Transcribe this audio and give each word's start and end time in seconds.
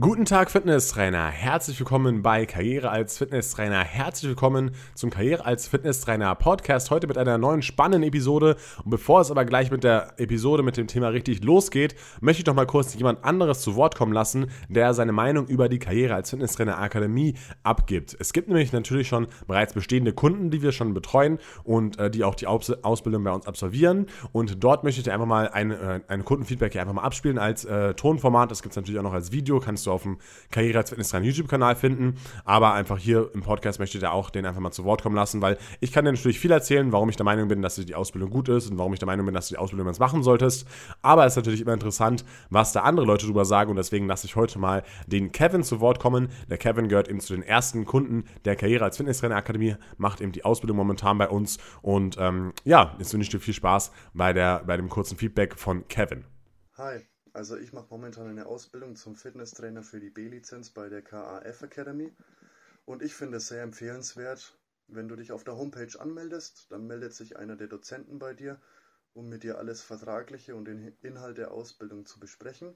Guten 0.00 0.26
Tag, 0.26 0.48
Fitnesstrainer. 0.50 1.26
Herzlich 1.26 1.80
willkommen 1.80 2.22
bei 2.22 2.46
Karriere 2.46 2.88
als 2.90 3.18
Fitnesstrainer. 3.18 3.82
Herzlich 3.82 4.28
willkommen 4.28 4.70
zum 4.94 5.10
Karriere 5.10 5.44
als 5.44 5.66
Fitnesstrainer 5.66 6.36
Podcast. 6.36 6.92
Heute 6.92 7.08
mit 7.08 7.18
einer 7.18 7.36
neuen 7.36 7.62
spannenden 7.62 8.04
Episode. 8.06 8.56
Und 8.84 8.90
bevor 8.90 9.22
es 9.22 9.32
aber 9.32 9.44
gleich 9.44 9.72
mit 9.72 9.82
der 9.82 10.12
Episode 10.18 10.62
mit 10.62 10.76
dem 10.76 10.86
Thema 10.86 11.08
richtig 11.08 11.42
losgeht, 11.42 11.96
möchte 12.20 12.42
ich 12.42 12.46
noch 12.46 12.54
mal 12.54 12.66
kurz 12.66 12.94
jemand 12.94 13.24
anderes 13.24 13.60
zu 13.60 13.74
Wort 13.74 13.96
kommen 13.96 14.12
lassen, 14.12 14.50
der 14.68 14.94
seine 14.94 15.10
Meinung 15.10 15.48
über 15.48 15.68
die 15.68 15.80
Karriere 15.80 16.14
als 16.14 16.30
Fitnesstrainer 16.30 16.78
Akademie 16.78 17.34
abgibt. 17.64 18.16
Es 18.20 18.32
gibt 18.32 18.46
nämlich 18.46 18.72
natürlich 18.72 19.08
schon 19.08 19.26
bereits 19.48 19.72
bestehende 19.72 20.12
Kunden, 20.12 20.52
die 20.52 20.62
wir 20.62 20.70
schon 20.70 20.94
betreuen 20.94 21.38
und 21.64 21.98
äh, 21.98 22.08
die 22.08 22.22
auch 22.22 22.36
die 22.36 22.46
Aus 22.46 22.70
Ausbildung 22.70 23.24
bei 23.24 23.32
uns 23.32 23.48
absolvieren. 23.48 24.06
Und 24.30 24.62
dort 24.62 24.84
möchte 24.84 25.00
ich 25.00 25.04
dir 25.04 25.12
einfach 25.14 25.26
mal 25.26 25.48
ein, 25.48 25.72
äh, 25.72 26.00
ein 26.06 26.24
Kundenfeedback 26.24 26.72
hier 26.72 26.82
einfach 26.82 26.94
mal 26.94 27.02
abspielen 27.02 27.38
als 27.38 27.64
äh, 27.64 27.94
Tonformat. 27.94 28.52
Das 28.52 28.62
gibt 28.62 28.74
es 28.74 28.76
natürlich 28.76 29.00
auch 29.00 29.04
noch 29.04 29.14
als 29.14 29.32
Video. 29.32 29.58
Kannst 29.58 29.86
du 29.86 29.87
du 29.88 29.92
auf 29.92 30.02
dem 30.02 30.18
Karriere 30.50 30.78
als 30.78 30.90
Fitnesstrainer 30.90 31.26
YouTube-Kanal 31.26 31.76
finden. 31.76 32.14
Aber 32.44 32.72
einfach 32.74 32.98
hier 32.98 33.30
im 33.34 33.42
Podcast 33.42 33.78
möchte 33.78 33.98
ich 33.98 34.02
da 34.02 34.10
auch 34.10 34.30
den 34.30 34.46
einfach 34.46 34.60
mal 34.60 34.70
zu 34.70 34.84
Wort 34.84 35.02
kommen 35.02 35.16
lassen, 35.16 35.42
weil 35.42 35.58
ich 35.80 35.92
kann 35.92 36.04
dir 36.04 36.12
natürlich 36.12 36.38
viel 36.38 36.50
erzählen, 36.50 36.92
warum 36.92 37.08
ich 37.08 37.16
der 37.16 37.24
Meinung 37.24 37.48
bin, 37.48 37.62
dass 37.62 37.74
die 37.74 37.94
Ausbildung 37.94 38.30
gut 38.30 38.48
ist 38.48 38.70
und 38.70 38.78
warum 38.78 38.92
ich 38.92 38.98
der 38.98 39.06
Meinung 39.06 39.26
bin, 39.26 39.34
dass 39.34 39.48
du 39.48 39.54
die 39.54 39.58
Ausbildung 39.58 39.86
jetzt 39.88 40.00
machen 40.00 40.22
solltest. 40.22 40.66
Aber 41.02 41.26
es 41.26 41.32
ist 41.32 41.36
natürlich 41.36 41.60
immer 41.60 41.74
interessant, 41.74 42.24
was 42.50 42.72
da 42.72 42.82
andere 42.82 43.06
Leute 43.06 43.26
drüber 43.26 43.44
sagen 43.44 43.70
und 43.70 43.76
deswegen 43.76 44.06
lasse 44.06 44.26
ich 44.26 44.36
heute 44.36 44.58
mal 44.58 44.82
den 45.06 45.32
Kevin 45.32 45.62
zu 45.62 45.80
Wort 45.80 46.00
kommen. 46.00 46.28
Der 46.48 46.58
Kevin 46.58 46.88
gehört 46.88 47.08
eben 47.08 47.20
zu 47.20 47.34
den 47.34 47.42
ersten 47.42 47.84
Kunden 47.84 48.24
der 48.44 48.56
Karriere 48.56 48.84
als 48.84 48.96
Fitnesstrainer 48.96 49.36
Akademie, 49.36 49.76
macht 49.96 50.20
eben 50.20 50.32
die 50.32 50.44
Ausbildung 50.44 50.76
momentan 50.76 51.18
bei 51.18 51.28
uns 51.28 51.58
und 51.82 52.16
ähm, 52.18 52.52
ja, 52.64 52.94
jetzt 52.98 53.12
wünsche 53.12 53.26
ich 53.26 53.30
dir 53.30 53.40
viel 53.40 53.54
Spaß 53.54 53.92
bei, 54.14 54.32
der, 54.32 54.62
bei 54.66 54.76
dem 54.76 54.88
kurzen 54.88 55.16
Feedback 55.16 55.58
von 55.58 55.86
Kevin. 55.88 56.24
Hi, 56.76 57.00
also 57.38 57.56
ich 57.56 57.72
mache 57.72 57.86
momentan 57.90 58.26
eine 58.26 58.46
Ausbildung 58.46 58.96
zum 58.96 59.14
Fitnesstrainer 59.14 59.84
für 59.84 60.00
die 60.00 60.10
B-Lizenz 60.10 60.70
bei 60.70 60.88
der 60.88 61.02
KAF 61.02 61.62
Academy 61.62 62.12
und 62.84 63.00
ich 63.00 63.14
finde 63.14 63.36
es 63.36 63.46
sehr 63.46 63.62
empfehlenswert, 63.62 64.58
wenn 64.88 65.06
du 65.06 65.14
dich 65.14 65.30
auf 65.30 65.44
der 65.44 65.56
Homepage 65.56 66.00
anmeldest, 66.00 66.66
dann 66.70 66.88
meldet 66.88 67.14
sich 67.14 67.36
einer 67.36 67.54
der 67.54 67.68
Dozenten 67.68 68.18
bei 68.18 68.34
dir, 68.34 68.60
um 69.14 69.28
mit 69.28 69.44
dir 69.44 69.56
alles 69.56 69.82
Vertragliche 69.82 70.56
und 70.56 70.64
den 70.64 70.96
Inhalt 71.00 71.38
der 71.38 71.52
Ausbildung 71.52 72.06
zu 72.06 72.18
besprechen. 72.18 72.74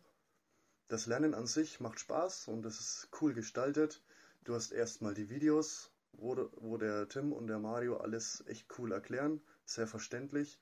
Das 0.87 1.07
Lernen 1.07 1.35
an 1.35 1.49
sich 1.49 1.81
macht 1.81 1.99
Spaß 1.99 2.47
und 2.47 2.65
es 2.65 2.79
ist 2.79 3.09
cool 3.21 3.35
gestaltet. 3.35 4.05
Du 4.45 4.55
hast 4.55 4.71
erstmal 4.71 5.15
die 5.15 5.29
Videos, 5.29 5.91
wo, 6.13 6.37
wo 6.59 6.77
der 6.77 7.09
Tim 7.09 7.33
und 7.33 7.49
der 7.49 7.59
Mario 7.59 7.97
alles 7.97 8.45
echt 8.47 8.69
cool 8.79 8.93
erklären, 8.93 9.41
sehr 9.65 9.89
verständlich. 9.89 10.61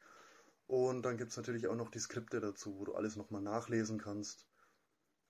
Und 0.71 1.03
dann 1.03 1.17
gibt 1.17 1.33
es 1.33 1.37
natürlich 1.37 1.67
auch 1.67 1.75
noch 1.75 1.91
die 1.91 1.99
Skripte 1.99 2.39
dazu, 2.39 2.79
wo 2.79 2.85
du 2.85 2.95
alles 2.95 3.17
nochmal 3.17 3.43
nachlesen 3.43 3.99
kannst. 3.99 4.47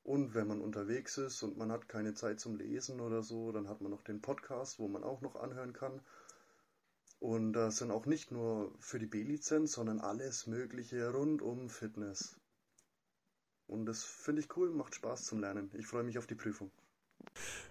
Und 0.02 0.34
wenn 0.34 0.46
man 0.46 0.60
unterwegs 0.60 1.16
ist 1.16 1.42
und 1.42 1.56
man 1.56 1.72
hat 1.72 1.88
keine 1.88 2.12
Zeit 2.12 2.38
zum 2.38 2.56
Lesen 2.56 3.00
oder 3.00 3.22
so, 3.22 3.50
dann 3.50 3.66
hat 3.66 3.80
man 3.80 3.91
noch 3.91 4.02
den 4.02 4.20
Podcast, 4.20 4.78
wo 4.78 4.86
man 4.86 5.02
auch 5.02 5.22
noch 5.22 5.36
anhören 5.36 5.72
kann. 5.72 6.02
Und 7.20 7.55
das 7.55 7.78
sind 7.78 7.91
auch 7.91 8.05
nicht 8.05 8.30
nur 8.30 8.74
für 8.80 8.98
die 8.98 9.06
B-Lizenz, 9.06 9.72
sondern 9.72 10.00
alles 10.00 10.46
Mögliche 10.46 11.11
rund 11.11 11.41
um 11.41 11.70
Fitness. 11.70 12.38
Und 13.66 13.86
das 13.86 14.05
finde 14.05 14.42
ich 14.42 14.55
cool, 14.58 14.70
macht 14.70 14.94
Spaß 14.94 15.24
zum 15.24 15.41
Lernen. 15.41 15.70
Ich 15.72 15.86
freue 15.86 16.05
mich 16.05 16.18
auf 16.18 16.27
die 16.27 16.34
Prüfung. 16.34 16.70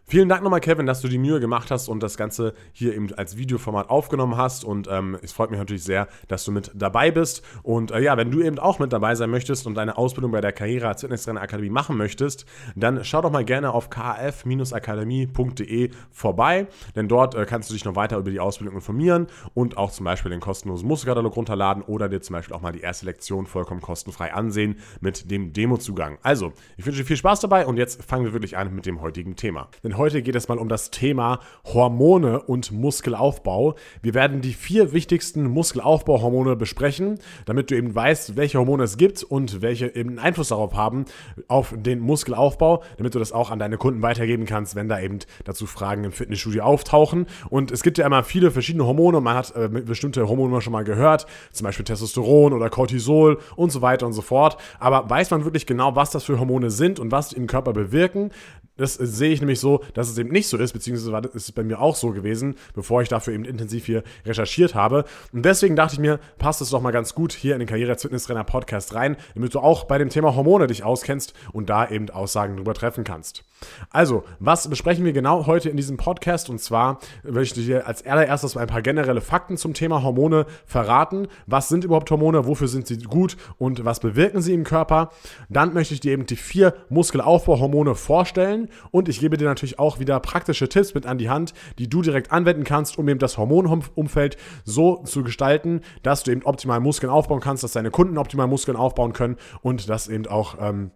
Vielen 0.10 0.28
Dank 0.28 0.42
nochmal, 0.42 0.60
Kevin, 0.60 0.88
dass 0.88 1.02
du 1.02 1.08
die 1.08 1.20
Mühe 1.20 1.40
gemacht 1.40 1.70
hast 1.70 1.88
und 1.88 2.02
das 2.02 2.18
Ganze 2.18 2.56
hier 2.74 2.96
eben 2.96 3.14
als 3.14 3.38
Videoformat 3.38 3.92
aufgenommen 3.92 4.38
hast. 4.38 4.66
Und 4.66 4.88
ähm, 4.90 5.20
es 5.22 5.34
freut 5.34 5.52
mich 5.52 5.60
natürlich 5.60 5.84
sehr, 5.84 6.08
dass 6.28 6.44
du 6.46 6.52
mit 6.52 6.72
dabei 6.74 7.12
bist. 7.12 7.44
Und 7.62 7.92
äh, 7.92 8.00
ja, 8.00 8.18
wenn 8.18 8.32
du 8.32 8.42
eben 8.42 8.58
auch 8.58 8.80
mit 8.80 8.92
dabei 8.92 9.14
sein 9.14 9.30
möchtest 9.30 9.68
und 9.68 9.76
deine 9.76 10.00
Ausbildung 10.00 10.32
bei 10.32 10.42
der 10.42 10.52
Karriere 10.52 10.88
als 10.88 11.02
Fitnesstrainer 11.02 11.42
Akademie 11.42 11.70
machen 11.70 11.96
möchtest, 11.96 12.48
dann 12.76 13.04
schau 13.04 13.22
doch 13.22 13.30
mal 13.30 13.46
gerne 13.46 13.72
auf 13.72 13.92
kf-akademie.de 13.92 15.92
vorbei, 16.10 16.66
denn 16.96 17.08
dort 17.08 17.36
äh, 17.36 17.46
kannst 17.46 17.70
du 17.70 17.76
dich 17.76 17.86
noch 17.86 17.96
weiter 17.96 18.18
über 18.18 18.32
die 18.32 18.40
Ausbildung 18.40 18.74
informieren 18.74 19.28
und 19.54 19.78
auch 19.78 19.92
zum 19.92 20.06
Beispiel 20.06 20.32
den 20.32 20.40
kostenlosen 20.40 20.88
Muskelkatalog 20.88 21.36
runterladen 21.36 21.84
oder 21.84 22.10
dir 22.10 22.22
zum 22.22 22.34
Beispiel 22.34 22.56
auch 22.56 22.62
mal 22.62 22.72
die 22.72 22.82
erste 22.82 23.06
Lektion 23.06 23.46
vollkommen 23.46 23.82
kostenfrei 23.82 24.34
ansehen 24.34 24.78
mit 25.02 25.30
dem 25.30 25.54
Demozugang. 25.54 26.18
Also, 26.24 26.52
ich 26.78 26.86
wünsche 26.88 27.02
dir 27.02 27.06
viel 27.06 27.18
Spaß 27.18 27.42
dabei 27.42 27.68
und 27.68 27.78
jetzt 27.78 28.04
fangen 28.04 28.26
wir 28.26 28.34
wirklich 28.34 28.58
an 28.58 28.74
mit 28.74 28.88
dem 28.88 29.02
heutigen 29.02 29.36
Thema. 29.40 29.70
Denn 29.84 29.98
heute 29.98 30.22
geht 30.22 30.36
es 30.36 30.48
mal 30.48 30.58
um 30.58 30.68
das 30.68 30.92
Thema 30.92 31.40
Hormone 31.66 32.42
und 32.42 32.72
Muskelaufbau. 32.72 33.76
Wir 34.02 34.14
werden 34.14 34.42
die 34.42 34.54
vier 34.54 34.92
wichtigsten 34.92 35.46
Muskelaufbauhormone 35.46 36.56
besprechen, 36.56 37.20
damit 37.46 37.72
du 37.72 37.78
eben 37.78 37.96
weißt, 37.96 38.36
welche 38.36 38.60
Hormone 38.60 38.84
es 38.84 38.98
gibt 38.98 39.24
und 39.24 39.62
welche 39.62 39.96
eben 39.96 40.20
Einfluss 40.20 40.50
darauf 40.50 40.74
haben, 40.74 41.06
auf 41.48 41.74
den 41.78 42.00
Muskelaufbau, 42.00 42.84
damit 42.98 43.16
du 43.16 43.20
das 43.20 43.32
auch 43.32 43.50
an 43.50 43.60
deine 43.60 43.78
Kunden 43.78 44.02
weitergeben 44.02 44.46
kannst, 44.46 44.76
wenn 44.76 44.90
da 44.90 45.00
eben 45.00 45.20
dazu 45.46 45.66
Fragen 45.66 46.04
im 46.04 46.12
Fitnessstudio 46.12 46.64
auftauchen. 46.64 47.26
Und 47.50 47.72
es 47.72 47.84
gibt 47.84 47.98
ja 47.98 48.06
immer 48.06 48.24
viele 48.24 48.52
verschiedene 48.52 48.86
Hormone 48.86 49.22
man 49.22 49.36
hat 49.36 49.56
äh, 49.56 49.70
bestimmte 49.70 50.28
Hormone 50.28 50.62
schon 50.62 50.74
mal 50.74 50.84
gehört, 50.84 51.28
zum 51.52 51.66
Beispiel 51.66 51.86
Testosteron 51.86 52.54
oder 52.54 52.70
Cortisol 52.70 53.40
und 53.56 53.72
so 53.72 53.82
weiter 53.82 54.06
und 54.06 54.14
so 54.14 54.22
fort. 54.22 54.58
Aber 54.80 55.10
weiß 55.10 55.32
man 55.32 55.46
wirklich 55.46 55.66
genau, 55.66 55.96
was 55.96 56.12
das 56.12 56.24
für 56.24 56.40
Hormone 56.40 56.70
sind 56.72 57.00
und 57.00 57.12
was 57.12 57.30
die 57.30 57.38
im 57.38 57.48
Körper 57.48 57.74
bewirken? 57.74 58.32
Das 58.76 58.96
sehe 59.30 59.36
ich 59.36 59.42
nämlich 59.42 59.60
so, 59.60 59.84
dass 59.94 60.10
es 60.10 60.18
eben 60.18 60.32
nicht 60.32 60.48
so 60.48 60.58
ist, 60.58 60.74
beziehungsweise 60.74 61.28
ist 61.36 61.44
es 61.44 61.52
bei 61.52 61.64
mir 61.64 61.80
auch 61.80 61.96
so 61.96 62.10
gewesen, 62.10 62.56
bevor 62.74 63.04
ich 63.04 63.10
dafür 63.10 63.36
eben 63.36 63.46
intensiv 63.46 63.86
hier 63.86 64.02
recherchiert 64.26 64.74
habe. 64.74 65.06
Und 65.32 65.46
deswegen 65.46 65.76
dachte 65.76 65.94
ich 65.94 66.00
mir, 66.00 66.20
passt 66.40 66.62
es 66.62 66.72
doch 66.72 66.82
mal 66.82 66.90
ganz 66.90 67.14
gut 67.14 67.32
hier 67.32 67.54
in 67.54 67.60
den 67.60 67.68
Karriere 67.68 67.92
als 67.92 68.02
Fitnesstrainer 68.02 68.44
Podcast 68.44 68.96
rein, 68.96 69.18
damit 69.36 69.54
du 69.54 69.60
auch 69.60 69.84
bei 69.84 70.00
dem 70.00 70.10
Thema 70.10 70.36
Hormone 70.36 70.66
dich 70.66 70.84
auskennst 70.84 71.36
und 71.54 71.70
da 71.70 71.88
eben 71.88 72.10
Aussagen 72.10 72.58
drüber 72.58 72.74
treffen 72.74 73.04
kannst. 73.04 73.44
Also, 73.90 74.24
was 74.40 74.70
besprechen 74.70 75.06
wir 75.06 75.14
genau 75.14 75.46
heute 75.46 75.70
in 75.70 75.78
diesem 75.78 75.98
Podcast? 75.98 76.50
Und 76.50 76.60
zwar 76.60 77.00
möchte 77.24 77.60
ich 77.60 77.66
dir 77.66 77.88
als 77.88 78.06
allererstes 78.06 78.56
ein 78.58 78.68
paar 78.68 78.82
generelle 78.82 79.22
Fakten 79.22 79.58
zum 79.58 79.74
Thema 79.74 80.02
Hormone 80.02 80.46
verraten. 80.66 81.28
Was 81.46 81.70
sind 81.70 81.84
überhaupt 81.84 82.10
Hormone? 82.10 82.48
Wofür 82.48 82.68
sind 82.68 82.88
sie 82.88 82.98
gut? 82.98 83.38
Und 83.58 83.84
was 83.86 84.00
bewirken 84.00 84.42
sie 84.42 84.54
im 84.54 84.64
Körper? 84.64 85.12
Dann 85.50 85.74
möchte 85.74 85.94
ich 85.94 86.00
dir 86.00 86.14
eben 86.14 86.26
die 86.26 86.36
vier 86.36 86.74
Muskelaufbauhormone 86.90 87.96
vorstellen 87.96 88.70
und 88.92 89.10
ich 89.10 89.19
gebe 89.20 89.38
dir 89.38 89.46
natürlich 89.46 89.80
auch 89.80 90.00
wieder 90.00 90.20
praktische 90.20 90.68
Tipps 90.70 90.94
mit 90.94 91.06
an 91.06 91.18
die 91.18 91.30
Hand, 91.30 91.54
die 91.78 91.90
du 91.90 92.02
direkt 92.02 92.32
anwenden 92.32 92.64
kannst, 92.64 92.98
um 92.98 93.08
eben 93.08 93.20
das 93.20 93.38
Hormonumfeld 93.38 94.38
so 94.64 95.04
zu 95.04 95.24
gestalten, 95.24 95.82
dass 96.04 96.24
du 96.24 96.32
eben 96.32 96.44
optimal 96.44 96.80
Muskeln 96.80 97.12
aufbauen 97.12 97.42
kannst, 97.42 97.64
dass 97.64 97.74
deine 97.74 97.92
Kunden 97.92 98.18
optimal 98.18 98.48
Muskeln 98.48 98.78
aufbauen 98.78 99.14
können 99.14 99.38
und 99.62 99.90
dass 99.90 100.08
eben 100.08 100.28
auch 100.28 100.56
ähm, 100.60 100.92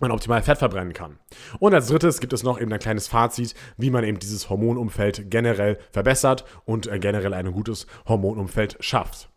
man 0.00 0.10
optimal 0.10 0.42
Fett 0.42 0.58
verbrennen 0.58 0.92
kann. 0.92 1.18
Und 1.60 1.74
als 1.74 1.88
drittes 1.88 2.20
gibt 2.20 2.32
es 2.32 2.42
noch 2.42 2.60
eben 2.60 2.72
ein 2.72 2.78
kleines 2.78 3.08
Fazit, 3.08 3.54
wie 3.76 3.90
man 3.90 4.04
eben 4.04 4.18
dieses 4.18 4.50
Hormonumfeld 4.50 5.30
generell 5.30 5.78
verbessert 5.90 6.44
und 6.64 6.86
äh, 6.86 6.98
generell 6.98 7.34
ein 7.34 7.52
gutes 7.52 7.86
Hormonumfeld 8.06 8.76
schafft. 8.80 9.30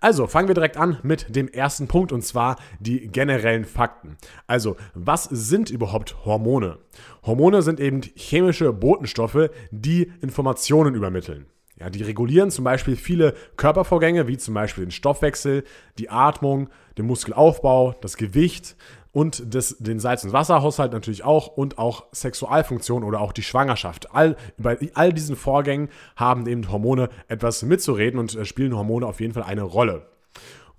Also 0.00 0.26
fangen 0.26 0.48
wir 0.48 0.54
direkt 0.54 0.76
an 0.76 0.98
mit 1.02 1.34
dem 1.34 1.48
ersten 1.48 1.88
Punkt 1.88 2.12
und 2.12 2.22
zwar 2.22 2.56
die 2.80 3.08
generellen 3.08 3.64
Fakten. 3.64 4.16
Also, 4.46 4.76
was 4.94 5.24
sind 5.24 5.70
überhaupt 5.70 6.24
Hormone? 6.24 6.78
Hormone 7.24 7.62
sind 7.62 7.80
eben 7.80 8.00
chemische 8.16 8.72
Botenstoffe, 8.72 9.50
die 9.70 10.12
Informationen 10.20 10.94
übermitteln. 10.94 11.46
Ja, 11.78 11.90
die 11.90 12.02
regulieren 12.02 12.50
zum 12.50 12.64
Beispiel 12.64 12.94
viele 12.94 13.34
Körpervorgänge, 13.56 14.28
wie 14.28 14.38
zum 14.38 14.54
Beispiel 14.54 14.84
den 14.84 14.92
Stoffwechsel, 14.92 15.64
die 15.98 16.10
Atmung, 16.10 16.68
den 16.96 17.06
Muskelaufbau, 17.06 17.94
das 18.00 18.16
Gewicht, 18.16 18.76
und 19.12 19.54
des, 19.54 19.76
den 19.78 20.00
Salz- 20.00 20.24
und 20.24 20.32
Wasserhaushalt 20.32 20.92
natürlich 20.92 21.24
auch 21.24 21.48
und 21.48 21.78
auch 21.78 22.04
Sexualfunktion 22.12 23.04
oder 23.04 23.20
auch 23.20 23.32
die 23.32 23.42
Schwangerschaft. 23.42 24.14
All, 24.14 24.36
bei 24.56 24.78
all 24.94 25.12
diesen 25.12 25.36
Vorgängen 25.36 25.88
haben 26.16 26.46
eben 26.46 26.70
Hormone 26.70 27.10
etwas 27.28 27.62
mitzureden 27.62 28.18
und 28.18 28.34
äh, 28.34 28.44
spielen 28.44 28.76
Hormone 28.76 29.06
auf 29.06 29.20
jeden 29.20 29.34
Fall 29.34 29.44
eine 29.44 29.62
Rolle. 29.62 30.11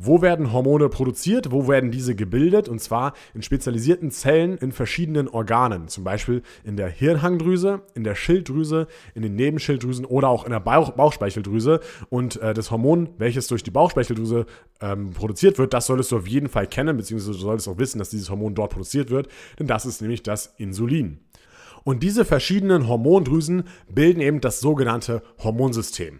Wo 0.05 0.21
werden 0.21 0.51
Hormone 0.51 0.89
produziert? 0.89 1.51
Wo 1.51 1.69
werden 1.69 1.89
diese 1.89 2.13
gebildet? 2.13 2.67
Und 2.67 2.79
zwar 2.79 3.13
in 3.33 3.41
spezialisierten 3.41 4.11
Zellen 4.11 4.57
in 4.57 4.73
verschiedenen 4.73 5.29
Organen, 5.29 5.87
zum 5.87 6.03
Beispiel 6.03 6.41
in 6.65 6.75
der 6.75 6.89
Hirnhangdrüse, 6.89 7.83
in 7.95 8.03
der 8.03 8.15
Schilddrüse, 8.15 8.87
in 9.15 9.21
den 9.21 9.35
Nebenschilddrüsen 9.35 10.03
oder 10.03 10.27
auch 10.27 10.43
in 10.43 10.51
der 10.51 10.59
Bauch 10.59 10.91
Bauchspeicheldrüse. 10.91 11.79
Und 12.09 12.41
äh, 12.41 12.53
das 12.53 12.69
Hormon, 12.69 13.11
welches 13.17 13.47
durch 13.47 13.63
die 13.63 13.71
Bauchspeicheldrüse 13.71 14.45
ähm, 14.81 15.11
produziert 15.11 15.57
wird, 15.57 15.73
das 15.73 15.85
solltest 15.85 16.11
du 16.11 16.17
auf 16.17 16.27
jeden 16.27 16.49
Fall 16.49 16.67
kennen, 16.67 16.97
beziehungsweise 16.97 17.31
du 17.31 17.37
solltest 17.37 17.69
auch 17.69 17.77
wissen, 17.77 17.99
dass 17.99 18.09
dieses 18.09 18.29
Hormon 18.29 18.55
dort 18.55 18.71
produziert 18.71 19.09
wird, 19.09 19.29
denn 19.57 19.67
das 19.67 19.85
ist 19.85 20.01
nämlich 20.01 20.21
das 20.21 20.53
Insulin. 20.57 21.19
Und 21.85 22.03
diese 22.03 22.25
verschiedenen 22.25 22.89
Hormondrüsen 22.89 23.63
bilden 23.89 24.21
eben 24.21 24.41
das 24.41 24.59
sogenannte 24.59 25.21
Hormonsystem. 25.41 26.19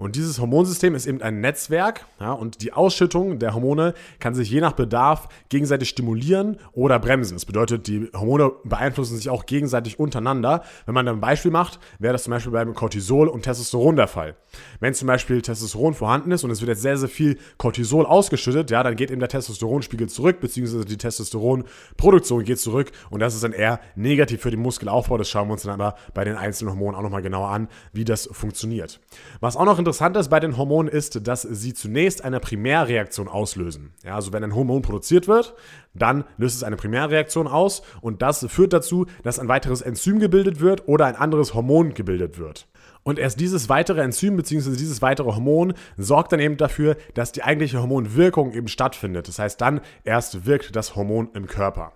Und 0.00 0.16
dieses 0.16 0.40
Hormonsystem 0.40 0.94
ist 0.94 1.04
eben 1.04 1.20
ein 1.20 1.42
Netzwerk 1.42 2.06
ja, 2.20 2.32
und 2.32 2.62
die 2.62 2.72
Ausschüttung 2.72 3.38
der 3.38 3.52
Hormone 3.52 3.92
kann 4.18 4.34
sich 4.34 4.50
je 4.50 4.62
nach 4.62 4.72
Bedarf 4.72 5.28
gegenseitig 5.50 5.90
stimulieren 5.90 6.56
oder 6.72 6.98
bremsen. 6.98 7.34
Das 7.34 7.44
bedeutet, 7.44 7.86
die 7.86 8.08
Hormone 8.14 8.50
beeinflussen 8.64 9.18
sich 9.18 9.28
auch 9.28 9.44
gegenseitig 9.44 9.98
untereinander. 9.98 10.62
Wenn 10.86 10.94
man 10.94 11.04
dann 11.04 11.16
ein 11.16 11.20
Beispiel 11.20 11.50
macht, 11.50 11.80
wäre 11.98 12.14
das 12.14 12.22
zum 12.22 12.30
Beispiel 12.30 12.50
beim 12.50 12.72
Cortisol 12.72 13.28
und 13.28 13.42
Testosteron 13.42 13.96
der 13.96 14.08
Fall. 14.08 14.36
Wenn 14.80 14.94
zum 14.94 15.06
Beispiel 15.06 15.42
Testosteron 15.42 15.92
vorhanden 15.92 16.32
ist 16.32 16.44
und 16.44 16.50
es 16.50 16.62
wird 16.62 16.70
jetzt 16.70 16.80
sehr, 16.80 16.96
sehr 16.96 17.10
viel 17.10 17.36
Cortisol 17.58 18.06
ausgeschüttet, 18.06 18.70
ja, 18.70 18.82
dann 18.82 18.96
geht 18.96 19.10
eben 19.10 19.20
der 19.20 19.28
Testosteronspiegel 19.28 20.08
zurück, 20.08 20.40
beziehungsweise 20.40 20.86
die 20.86 20.96
Testosteronproduktion 20.96 22.44
geht 22.44 22.58
zurück 22.58 22.90
und 23.10 23.20
das 23.20 23.34
ist 23.34 23.44
dann 23.44 23.52
eher 23.52 23.80
negativ 23.96 24.40
für 24.40 24.50
den 24.50 24.60
Muskelaufbau. 24.60 25.18
Das 25.18 25.28
schauen 25.28 25.48
wir 25.48 25.52
uns 25.52 25.64
dann 25.64 25.78
aber 25.78 25.94
bei 26.14 26.24
den 26.24 26.36
einzelnen 26.36 26.70
Hormonen 26.70 26.94
auch 26.94 27.02
nochmal 27.02 27.20
genauer 27.20 27.50
an, 27.50 27.68
wie 27.92 28.06
das 28.06 28.30
funktioniert. 28.32 28.98
Was 29.40 29.58
auch 29.58 29.66
noch 29.66 29.78
interessant 29.78 29.89
interessant 29.90 30.16
ist 30.16 30.28
bei 30.28 30.38
den 30.38 30.56
Hormonen 30.56 30.88
ist, 30.88 31.26
dass 31.26 31.42
sie 31.42 31.74
zunächst 31.74 32.22
eine 32.22 32.38
Primärreaktion 32.38 33.26
auslösen. 33.26 33.92
Ja, 34.04 34.14
also 34.14 34.32
wenn 34.32 34.44
ein 34.44 34.54
Hormon 34.54 34.82
produziert 34.82 35.26
wird, 35.26 35.56
dann 35.94 36.22
löst 36.36 36.54
es 36.54 36.62
eine 36.62 36.76
Primärreaktion 36.76 37.48
aus 37.48 37.82
und 38.00 38.22
das 38.22 38.46
führt 38.48 38.72
dazu, 38.72 39.06
dass 39.24 39.40
ein 39.40 39.48
weiteres 39.48 39.82
Enzym 39.82 40.20
gebildet 40.20 40.60
wird 40.60 40.86
oder 40.86 41.06
ein 41.06 41.16
anderes 41.16 41.54
Hormon 41.54 41.92
gebildet 41.92 42.38
wird. 42.38 42.68
Und 43.02 43.18
erst 43.18 43.40
dieses 43.40 43.68
weitere 43.68 44.00
Enzym 44.00 44.36
bzw. 44.36 44.76
dieses 44.76 45.02
weitere 45.02 45.32
Hormon 45.32 45.74
sorgt 45.96 46.30
dann 46.30 46.38
eben 46.38 46.56
dafür, 46.56 46.96
dass 47.14 47.32
die 47.32 47.42
eigentliche 47.42 47.80
Hormonwirkung 47.80 48.52
eben 48.52 48.68
stattfindet. 48.68 49.26
Das 49.26 49.40
heißt, 49.40 49.60
dann 49.60 49.80
erst 50.04 50.46
wirkt 50.46 50.76
das 50.76 50.94
Hormon 50.94 51.30
im 51.34 51.48
Körper 51.48 51.94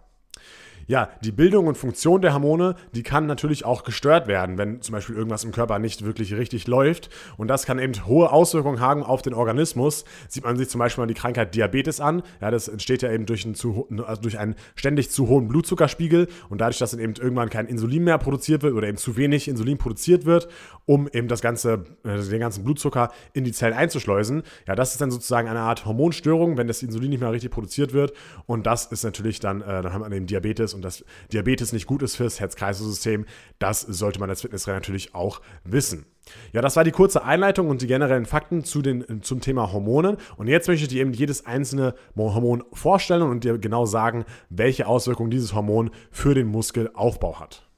ja, 0.87 1.09
die 1.23 1.33
Bildung 1.33 1.67
und 1.67 1.77
Funktion 1.77 2.21
der 2.21 2.35
Hormone, 2.35 2.77
die 2.95 3.03
kann 3.03 3.27
natürlich 3.27 3.65
auch 3.65 3.85
gestört 3.85 4.27
werden, 4.27 4.59
wenn 4.59 4.83
zum 4.83 4.93
Beispiel 4.93 5.17
irgendwas 5.17 5.45
im 5.45 5.53
Körper 5.53 5.79
nicht 5.79 6.05
wirklich 6.05 6.35
richtig 6.35 6.67
läuft. 6.67 7.11
Und 7.37 7.49
das 7.49 7.67
kann 7.67 7.79
eben 7.79 7.95
hohe 8.07 8.31
Auswirkungen 8.31 8.81
haben 8.81 9.03
auf 9.03 9.23
den 9.23 9.35
Organismus. 9.35 10.05
Sieht 10.29 10.45
man 10.45 10.57
sich 10.57 10.69
zum 10.69 10.79
Beispiel 10.79 11.03
mal 11.03 11.07
die 11.07 11.15
Krankheit 11.15 11.55
Diabetes 11.55 12.01
an. 12.01 12.23
Ja, 12.41 12.51
das 12.51 12.69
entsteht 12.69 13.03
ja 13.03 13.11
eben 13.11 13.27
durch 13.27 13.45
einen, 13.45 13.55
zu, 13.55 13.89
also 14.07 14.23
durch 14.23 14.39
einen 14.39 14.55
ständig 14.75 15.11
zu 15.11 15.29
hohen 15.29 15.49
Blutzuckerspiegel 15.49 16.29
und 16.49 16.61
dadurch, 16.61 16.79
dass 16.79 16.91
dann 16.91 17.01
eben 17.01 17.15
irgendwann 17.15 17.51
kein 17.51 17.67
Insulin 17.67 18.05
mehr 18.05 18.19
produziert 18.19 18.63
wird 18.63 18.75
oder 18.75 18.89
eben 18.89 18.99
zu 18.99 19.17
wenig 19.17 19.49
Insulin 19.49 19.79
produziert 19.79 20.25
wird, 20.25 20.49
um 20.87 21.09
eben 21.13 21.29
das 21.29 21.41
ganze, 21.41 21.85
also 22.03 22.31
den 22.31 22.41
ganzen 22.41 22.65
Blutzucker 22.65 23.11
in 23.33 23.45
die 23.45 23.53
Zellen 23.53 23.75
einzuschleusen. 23.75 24.43
Ja, 24.67 24.75
das 24.75 24.93
ist 24.93 25.01
dann 25.01 25.11
sozusagen 25.11 25.49
eine 25.49 25.61
Art 25.61 25.87
Hormonstörung, 25.87 26.57
wenn 26.59 26.69
das 26.69 26.83
Insulin 26.83 27.11
nicht 27.11 27.21
mehr 27.21 27.33
richtig 27.33 27.51
produziert 27.51 27.93
wird. 27.93 28.13
Und 28.47 28.67
das 28.67 28.87
ist 28.87 29.05
natürlich 29.05 29.41
dann, 29.41 29.63
äh, 29.63 29.83
dann 29.83 29.93
haben 29.93 30.05
wir 30.09 30.17
eben 30.17 30.27
Diabetes 30.27 30.74
und 30.75 30.83
dass 30.83 31.05
Diabetes 31.33 31.73
nicht 31.73 31.87
gut 31.87 32.03
ist 32.03 32.17
fürs 32.17 32.41
Herz-Kreislauf-System, 32.41 33.25
das 33.59 33.81
sollte 33.81 34.21
man 34.21 34.29
als 34.29 34.43
Fitnesstrainer 34.43 34.79
natürlich 34.79 35.15
auch 35.15 35.41
wissen. 35.65 36.07
Ja, 36.53 36.63
das 36.63 36.77
war 36.77 36.85
die 36.85 36.91
kurze 36.91 37.25
Einleitung 37.25 37.69
und 37.69 37.83
die 37.83 37.87
generellen 37.87 38.27
Fakten 38.27 38.65
zu 38.65 38.83
den, 38.83 39.23
zum 39.23 39.41
Thema 39.41 39.73
Hormonen. 39.73 40.17
Und 40.37 40.49
jetzt 40.49 40.69
möchte 40.69 40.85
ich 40.85 40.89
dir 40.89 41.03
eben 41.03 41.13
jedes 41.13 41.47
einzelne 41.47 41.95
Hormon 42.17 42.65
vorstellen 42.73 43.23
und 43.23 43.45
dir 43.45 43.59
genau 43.59 43.85
sagen, 43.85 44.25
welche 44.49 44.87
Auswirkungen 44.87 45.31
dieses 45.31 45.55
Hormon 45.55 45.91
für 46.11 46.35
den 46.35 46.47
Muskelaufbau 46.47 47.41
hat. 47.41 47.69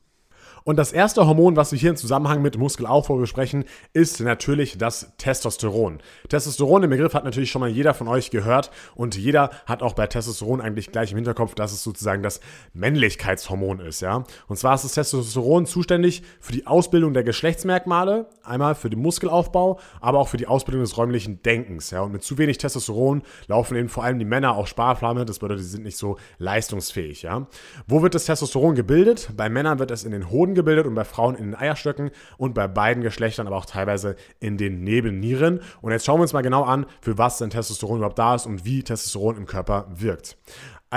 Und 0.67 0.75
das 0.75 0.91
erste 0.91 1.25
Hormon, 1.25 1.55
was 1.55 1.71
wir 1.71 1.79
hier 1.79 1.91
im 1.91 1.97
Zusammenhang 1.97 2.43
mit 2.43 2.59
Muskelaufbau 2.59 3.19
besprechen, 3.19 3.67
ist 3.93 4.19
natürlich 4.19 4.77
das 4.77 5.13
Testosteron. 5.17 6.01
Testosteron, 6.29 6.83
den 6.83 6.91
Begriff 6.91 7.15
hat 7.15 7.23
natürlich 7.23 7.53
schon 7.53 7.61
mal 7.61 7.71
jeder 7.71 7.95
von 7.95 8.09
euch 8.09 8.33
gehört 8.33 8.73
und 8.97 9.17
jeder 9.17 9.51
hat 9.67 9.85
auch 9.85 9.93
bei 9.93 10.09
Testosteron 10.09 10.61
eigentlich 10.61 10.91
gleich 10.91 11.13
im 11.13 11.19
Hinterkopf, 11.19 11.55
dass 11.55 11.71
es 11.73 11.85
sozusagen 11.85 12.25
das 12.25 12.41
Männlichkeitshormon 12.73 13.79
ist, 13.79 14.01
ja. 14.01 14.25
Und 14.49 14.57
zwar 14.57 14.75
ist 14.75 14.83
das 14.83 14.95
Testosteron 14.95 15.67
zuständig 15.67 16.25
für 16.41 16.53
die 16.53 16.67
Ausbildung 16.67 17.15
der 17.15 17.23
Geschlechtsmerkmale, 17.23 18.27
einmal 18.43 18.75
für 18.75 18.91
den 18.91 19.01
Muskelaufbau, 19.01 19.79
aber 20.01 20.19
auch 20.19 20.27
für 20.27 20.37
die 20.37 20.49
Ausbildung 20.49 20.81
des 20.81 20.99
räumlichen 20.99 21.45
Denkens, 21.45 21.93
ja. 21.93 22.01
Und 22.01 22.11
mit 22.11 22.25
zu 22.25 22.39
wenig 22.39 22.59
Testosteron 22.59 23.23
laufen 23.47 23.77
eben 23.77 23.89
vor 23.89 24.03
allem 24.03 24.19
die 24.19 24.25
Männer 24.25 24.57
auch 24.57 24.67
Sparflamme, 24.67 25.27
das 25.27 25.39
bedeutet, 25.39 25.63
sie 25.63 25.71
sind 25.71 25.85
nicht 25.85 25.97
so 25.97 26.17
leistungsfähig, 26.39 27.23
ja. 27.23 27.47
Wo 27.87 28.03
wird 28.03 28.17
das 28.17 28.25
Testosteron 28.25 28.75
gebildet? 28.75 29.31
Bei 29.37 29.49
Männern 29.49 29.79
wird 29.79 29.93
es 29.93 30.03
in 30.03 30.11
den 30.11 30.29
Hoden 30.29 30.56
gebildet 30.57 30.87
und 30.87 30.95
bei 30.95 31.05
Frauen 31.05 31.37
in 31.37 31.45
den 31.45 31.55
Eierstöcken 31.55 32.11
und 32.37 32.55
bei 32.55 32.67
beiden 32.67 33.03
Geschlechtern 33.03 33.47
aber 33.47 33.57
auch 33.57 33.67
teilweise 33.67 34.17
in 34.41 34.57
den 34.57 34.83
Nebennieren. 34.83 35.61
Und 35.81 35.93
jetzt 35.93 36.05
schauen 36.05 36.19
wir 36.19 36.23
uns 36.23 36.33
mal 36.33 36.43
genau 36.43 36.65
an, 36.65 36.87
für 37.01 37.17
was 37.19 37.39
denn 37.39 37.51
Testosteron 37.51 37.99
überhaupt 37.99 38.19
da 38.19 38.35
ist 38.35 38.47
und 38.47 38.65
wie 38.65 38.83
Testosteron 38.83 39.37
im 39.37 39.47
Körper 39.47 39.87
wirkt. 39.95 40.37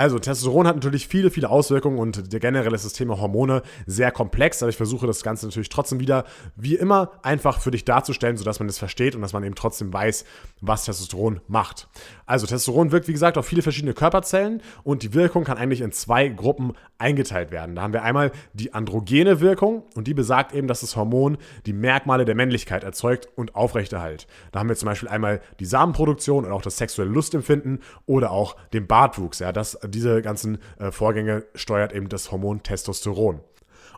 Also, 0.00 0.18
Testosteron 0.18 0.66
hat 0.66 0.76
natürlich 0.76 1.06
viele, 1.06 1.30
viele 1.30 1.50
Auswirkungen 1.50 1.98
und 1.98 2.30
generell 2.30 2.72
ist 2.72 2.86
das 2.86 2.94
Thema 2.94 3.20
Hormone 3.20 3.60
sehr 3.84 4.10
komplex, 4.10 4.62
aber 4.62 4.70
ich 4.70 4.78
versuche 4.78 5.06
das 5.06 5.22
Ganze 5.22 5.44
natürlich 5.44 5.68
trotzdem 5.68 6.00
wieder, 6.00 6.24
wie 6.56 6.74
immer, 6.74 7.10
einfach 7.22 7.60
für 7.60 7.70
dich 7.70 7.84
darzustellen, 7.84 8.38
sodass 8.38 8.60
man 8.60 8.68
es 8.70 8.78
versteht 8.78 9.14
und 9.14 9.20
dass 9.20 9.34
man 9.34 9.44
eben 9.44 9.54
trotzdem 9.54 9.92
weiß, 9.92 10.24
was 10.62 10.86
Testosteron 10.86 11.42
macht. 11.48 11.86
Also, 12.24 12.46
Testosteron 12.46 12.92
wirkt, 12.92 13.08
wie 13.08 13.12
gesagt, 13.12 13.36
auf 13.36 13.44
viele 13.44 13.60
verschiedene 13.60 13.92
Körperzellen 13.92 14.62
und 14.84 15.02
die 15.02 15.12
Wirkung 15.12 15.44
kann 15.44 15.58
eigentlich 15.58 15.82
in 15.82 15.92
zwei 15.92 16.28
Gruppen 16.28 16.72
eingeteilt 16.96 17.50
werden. 17.50 17.74
Da 17.74 17.82
haben 17.82 17.92
wir 17.92 18.02
einmal 18.02 18.32
die 18.54 18.72
androgene 18.72 19.40
Wirkung 19.40 19.82
und 19.96 20.06
die 20.06 20.14
besagt 20.14 20.54
eben, 20.54 20.66
dass 20.66 20.80
das 20.80 20.96
Hormon 20.96 21.36
die 21.66 21.74
Merkmale 21.74 22.24
der 22.24 22.34
Männlichkeit 22.34 22.84
erzeugt 22.84 23.28
und 23.36 23.54
aufrechterhält. 23.54 24.26
Da 24.52 24.60
haben 24.60 24.70
wir 24.70 24.76
zum 24.76 24.86
Beispiel 24.86 25.10
einmal 25.10 25.42
die 25.58 25.66
Samenproduktion 25.66 26.46
und 26.46 26.52
auch 26.52 26.62
das 26.62 26.78
sexuelle 26.78 27.10
Lustempfinden 27.10 27.80
oder 28.06 28.30
auch 28.30 28.56
den 28.72 28.86
Bartwuchs. 28.86 29.40
Ja, 29.40 29.52
das 29.52 29.78
diese 29.90 30.22
ganzen 30.22 30.58
äh, 30.78 30.90
Vorgänge 30.90 31.44
steuert 31.54 31.92
eben 31.92 32.08
das 32.08 32.32
Hormon 32.32 32.62
Testosteron. 32.62 33.40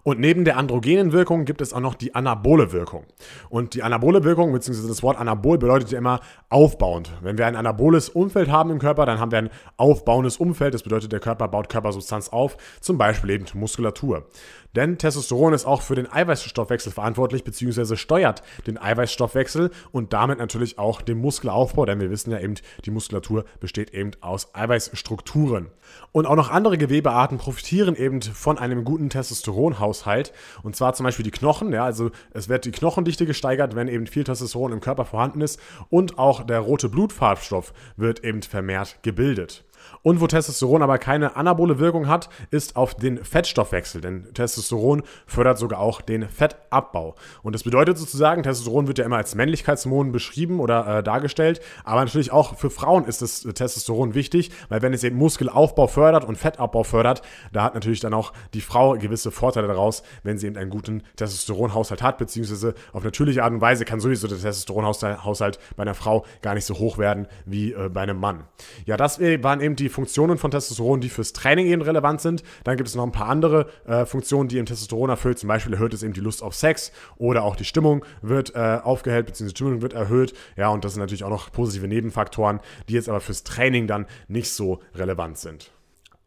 Und 0.04 0.18
neben 0.18 0.44
der 0.44 0.56
androgenen 0.56 1.12
Wirkung 1.12 1.44
gibt 1.44 1.60
es 1.60 1.72
auch 1.72 1.80
noch 1.80 1.94
die 1.94 2.14
anabole 2.14 2.72
Wirkung. 2.72 3.04
Und 3.50 3.74
die 3.74 3.84
anabole 3.84 4.24
Wirkung, 4.24 4.52
beziehungsweise 4.52 4.88
das 4.88 5.02
Wort 5.04 5.18
anabol 5.18 5.58
bedeutet 5.58 5.92
ja 5.92 5.98
immer 5.98 6.20
aufbauend. 6.48 7.12
Wenn 7.22 7.38
wir 7.38 7.46
ein 7.46 7.54
anaboles 7.54 8.08
Umfeld 8.08 8.50
haben 8.50 8.70
im 8.70 8.80
Körper, 8.80 9.06
dann 9.06 9.20
haben 9.20 9.30
wir 9.30 9.38
ein 9.38 9.50
aufbauendes 9.76 10.38
Umfeld. 10.38 10.74
Das 10.74 10.82
bedeutet, 10.82 11.12
der 11.12 11.20
Körper 11.20 11.46
baut 11.46 11.68
Körpersubstanz 11.68 12.30
auf, 12.30 12.56
zum 12.80 12.98
Beispiel 12.98 13.30
eben 13.30 13.44
Muskulatur. 13.54 14.26
Denn 14.74 14.98
Testosteron 14.98 15.52
ist 15.52 15.66
auch 15.66 15.82
für 15.82 15.94
den 15.94 16.10
Eiweißstoffwechsel 16.10 16.92
verantwortlich, 16.92 17.44
beziehungsweise 17.44 17.96
steuert 17.96 18.42
den 18.66 18.78
Eiweißstoffwechsel 18.78 19.70
und 19.90 20.12
damit 20.12 20.38
natürlich 20.38 20.78
auch 20.78 21.02
den 21.02 21.18
Muskelaufbau, 21.18 21.84
denn 21.86 22.00
wir 22.00 22.10
wissen 22.10 22.30
ja 22.30 22.40
eben, 22.40 22.54
die 22.84 22.90
Muskulatur 22.90 23.44
besteht 23.60 23.92
eben 23.92 24.12
aus 24.20 24.54
Eiweißstrukturen. 24.54 25.68
Und 26.12 26.26
auch 26.26 26.36
noch 26.36 26.50
andere 26.50 26.78
Gewebearten 26.78 27.38
profitieren 27.38 27.96
eben 27.96 28.22
von 28.22 28.58
einem 28.58 28.84
guten 28.84 29.10
Testosteronhaushalt. 29.10 30.32
Und 30.62 30.76
zwar 30.76 30.94
zum 30.94 31.04
Beispiel 31.04 31.24
die 31.24 31.30
Knochen. 31.30 31.72
Ja, 31.72 31.84
also 31.84 32.10
es 32.32 32.48
wird 32.48 32.64
die 32.64 32.70
Knochendichte 32.70 33.26
gesteigert, 33.26 33.74
wenn 33.74 33.88
eben 33.88 34.06
viel 34.06 34.24
Testosteron 34.24 34.72
im 34.72 34.80
Körper 34.80 35.04
vorhanden 35.04 35.40
ist. 35.40 35.60
Und 35.90 36.18
auch 36.18 36.44
der 36.44 36.60
rote 36.60 36.88
Blutfarbstoff 36.88 37.72
wird 37.96 38.24
eben 38.24 38.42
vermehrt 38.42 38.98
gebildet. 39.02 39.64
Und 40.02 40.20
wo 40.20 40.26
Testosteron 40.26 40.82
aber 40.82 40.98
keine 40.98 41.36
anabole 41.36 41.78
Wirkung 41.78 42.08
hat, 42.08 42.28
ist 42.50 42.76
auf 42.76 42.94
den 42.94 43.24
Fettstoffwechsel. 43.24 44.00
Denn 44.00 44.32
Testosteron 44.34 45.02
fördert 45.26 45.58
sogar 45.58 45.80
auch 45.80 46.00
den 46.00 46.28
Fettabbau. 46.28 47.14
Und 47.42 47.54
das 47.54 47.62
bedeutet 47.62 47.98
sozusagen, 47.98 48.42
Testosteron 48.42 48.86
wird 48.88 48.98
ja 48.98 49.04
immer 49.04 49.16
als 49.16 49.34
Männlichkeitshormon 49.34 50.12
beschrieben 50.12 50.60
oder 50.60 50.98
äh, 50.98 51.02
dargestellt. 51.02 51.60
Aber 51.84 52.04
natürlich 52.04 52.32
auch 52.32 52.56
für 52.56 52.70
Frauen 52.70 53.04
ist 53.04 53.22
das 53.22 53.42
Testosteron 53.42 54.14
wichtig, 54.14 54.50
weil 54.68 54.82
wenn 54.82 54.92
es 54.92 55.04
eben 55.04 55.16
Muskelaufbau 55.16 55.86
fördert 55.86 56.24
und 56.24 56.36
Fettabbau 56.36 56.82
fördert, 56.82 57.22
da 57.52 57.64
hat 57.64 57.74
natürlich 57.74 58.00
dann 58.00 58.14
auch 58.14 58.32
die 58.54 58.60
Frau 58.60 58.92
gewisse 58.94 59.30
Vorteile 59.30 59.68
daraus, 59.68 60.02
wenn 60.22 60.38
sie 60.38 60.46
eben 60.46 60.56
einen 60.56 60.70
guten 60.70 61.02
Testosteronhaushalt 61.16 62.02
hat, 62.02 62.18
beziehungsweise 62.18 62.74
auf 62.92 63.04
natürliche 63.04 63.44
Art 63.44 63.52
und 63.52 63.60
Weise 63.60 63.84
kann 63.84 64.00
sowieso 64.00 64.28
der 64.28 64.38
Testosteronhaushalt 64.38 65.58
bei 65.76 65.82
einer 65.82 65.94
Frau 65.94 66.24
gar 66.42 66.54
nicht 66.54 66.64
so 66.64 66.78
hoch 66.78 66.98
werden 66.98 67.26
wie 67.44 67.72
äh, 67.72 67.88
bei 67.88 68.02
einem 68.02 68.18
Mann. 68.18 68.44
Ja, 68.86 68.96
das 68.96 69.20
waren 69.20 69.60
eben 69.60 69.71
die 69.76 69.88
Funktionen 69.88 70.38
von 70.38 70.50
Testosteron, 70.50 71.00
die 71.00 71.08
fürs 71.08 71.32
Training 71.32 71.66
eben 71.66 71.82
relevant 71.82 72.20
sind. 72.20 72.42
Dann 72.64 72.76
gibt 72.76 72.88
es 72.88 72.94
noch 72.94 73.04
ein 73.04 73.12
paar 73.12 73.28
andere 73.28 73.68
äh, 73.86 74.06
Funktionen, 74.06 74.48
die 74.48 74.58
im 74.58 74.66
Testosteron 74.66 75.10
erfüllt. 75.10 75.38
Zum 75.38 75.48
Beispiel 75.48 75.72
erhöht 75.74 75.94
es 75.94 76.02
eben 76.02 76.12
die 76.12 76.20
Lust 76.20 76.42
auf 76.42 76.54
Sex 76.54 76.92
oder 77.16 77.44
auch 77.44 77.56
die 77.56 77.64
Stimmung 77.64 78.04
wird 78.20 78.54
äh, 78.54 78.78
aufgehellt, 78.82 79.38
die 79.38 79.48
Stimmung 79.48 79.82
wird 79.82 79.92
erhöht. 79.92 80.34
Ja, 80.56 80.68
und 80.68 80.84
das 80.84 80.94
sind 80.94 81.00
natürlich 81.00 81.24
auch 81.24 81.30
noch 81.30 81.50
positive 81.52 81.88
Nebenfaktoren, 81.88 82.60
die 82.88 82.94
jetzt 82.94 83.08
aber 83.08 83.20
fürs 83.20 83.44
Training 83.44 83.86
dann 83.86 84.06
nicht 84.28 84.50
so 84.50 84.80
relevant 84.94 85.38
sind. 85.38 85.70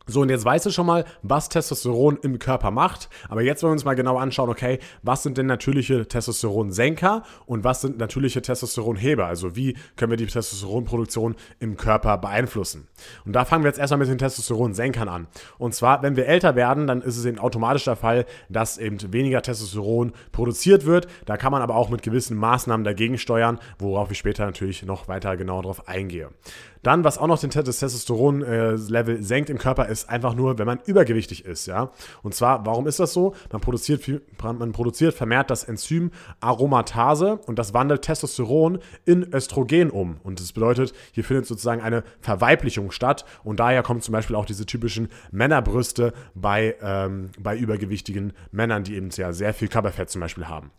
So, 0.08 0.22
und 0.22 0.30
jetzt 0.30 0.46
weißt 0.46 0.66
du 0.66 0.70
schon 0.70 0.86
mal, 0.86 1.04
was 1.24 1.50
Testosteron 1.50 2.18
im 2.22 2.38
Körper 2.38 2.70
macht. 2.70 3.10
Aber 3.28 3.42
jetzt 3.42 3.64
wollen 3.64 3.72
wir 3.72 3.74
uns 3.74 3.86
mal 3.86 3.96
genau 3.96 4.18
anschauen, 4.18 4.50
okay, 4.50 4.80
was 5.02 5.24
sind 5.24 5.38
denn 5.38 5.48
natürliche 5.48 6.08
Testosteronsenker 6.08 7.24
und 7.48 7.64
was 7.64 7.82
sind 7.82 7.98
natürliche 7.98 8.42
Testosteronheber? 8.42 9.26
Also 9.26 9.56
wie 9.56 9.76
können 9.96 10.12
wir 10.12 10.18
die 10.18 10.28
Testosteronproduktion 10.28 11.36
im 11.60 11.76
Körper 11.76 12.18
beeinflussen? 12.18 12.88
Und 13.26 13.34
da 13.34 13.46
fangen 13.46 13.64
wir 13.64 13.70
jetzt 13.70 13.80
erstmal 13.80 14.00
mit 14.00 14.10
den 14.10 14.20
Testosteronsenkern 14.20 15.10
an. 15.10 15.28
Und 15.58 15.74
zwar, 15.74 16.04
wenn 16.04 16.16
wir 16.16 16.28
älter 16.28 16.56
werden, 16.56 16.86
dann 16.86 17.02
ist 17.02 17.18
es 17.18 17.26
eben 17.26 17.40
automatisch 17.40 17.86
der 17.86 17.96
Fall, 17.96 18.26
dass 18.50 18.78
eben 18.78 18.98
weniger 19.12 19.42
Testosteron 19.42 20.12
produziert 20.32 20.86
wird. 20.86 21.08
Da 21.26 21.38
kann 21.38 21.52
man 21.52 21.64
aber 21.64 21.76
auch 21.76 21.90
mit 21.90 22.04
gewissen 22.04 22.38
Maßnahmen 22.38 22.84
dagegen 22.84 23.18
steuern, 23.18 23.60
worauf 23.80 24.12
ich 24.12 24.20
später 24.20 24.46
natürlich 24.46 24.84
noch 24.84 25.08
weiter 25.08 25.36
genau 25.36 25.62
darauf 25.62 25.88
eingehe. 25.88 26.30
Dann, 26.86 27.04
was 27.04 27.18
auch 27.18 27.26
noch 27.26 27.40
den, 27.40 27.50
das 27.50 27.80
Testosteron-Level 27.80 29.24
senkt 29.24 29.50
im 29.50 29.58
Körper, 29.58 29.88
ist 29.88 30.08
einfach 30.08 30.36
nur, 30.36 30.60
wenn 30.60 30.68
man 30.68 30.80
übergewichtig 30.86 31.44
ist, 31.44 31.66
ja. 31.66 31.90
Und 32.22 32.36
zwar, 32.36 32.64
warum 32.68 32.86
ist 32.86 33.00
das 33.00 33.12
so? 33.12 33.34
Man 33.52 33.60
produziert, 33.60 34.08
man 34.44 34.72
produziert 34.72 35.16
vermehrt 35.16 35.50
das 35.50 35.64
Enzym 35.64 36.12
Aromatase 36.42 37.40
und 37.48 37.58
das 37.58 37.74
wandelt 37.74 38.04
Testosteron 38.04 38.78
in 39.04 39.34
Östrogen 39.34 39.90
um. 39.90 40.18
Und 40.22 40.40
das 40.40 40.54
bedeutet, 40.54 40.94
hier 41.12 41.24
findet 41.24 41.48
sozusagen 41.48 41.82
eine 41.82 42.04
Verweiblichung 42.22 42.92
statt 42.92 43.26
und 43.44 43.60
daher 43.60 43.82
kommen 43.82 44.02
zum 44.02 44.12
Beispiel 44.12 44.36
auch 44.36 44.46
diese 44.46 44.68
typischen 44.68 45.10
Männerbrüste 45.32 46.14
bei, 46.36 46.76
ähm, 46.84 47.32
bei 47.40 47.58
übergewichtigen 47.58 48.32
Männern, 48.52 48.84
die 48.84 48.94
eben 48.96 49.10
sehr, 49.10 49.34
sehr 49.34 49.56
viel 49.56 49.70
Körperfett 49.70 50.12
zum 50.12 50.22
Beispiel 50.22 50.48
haben. 50.48 50.70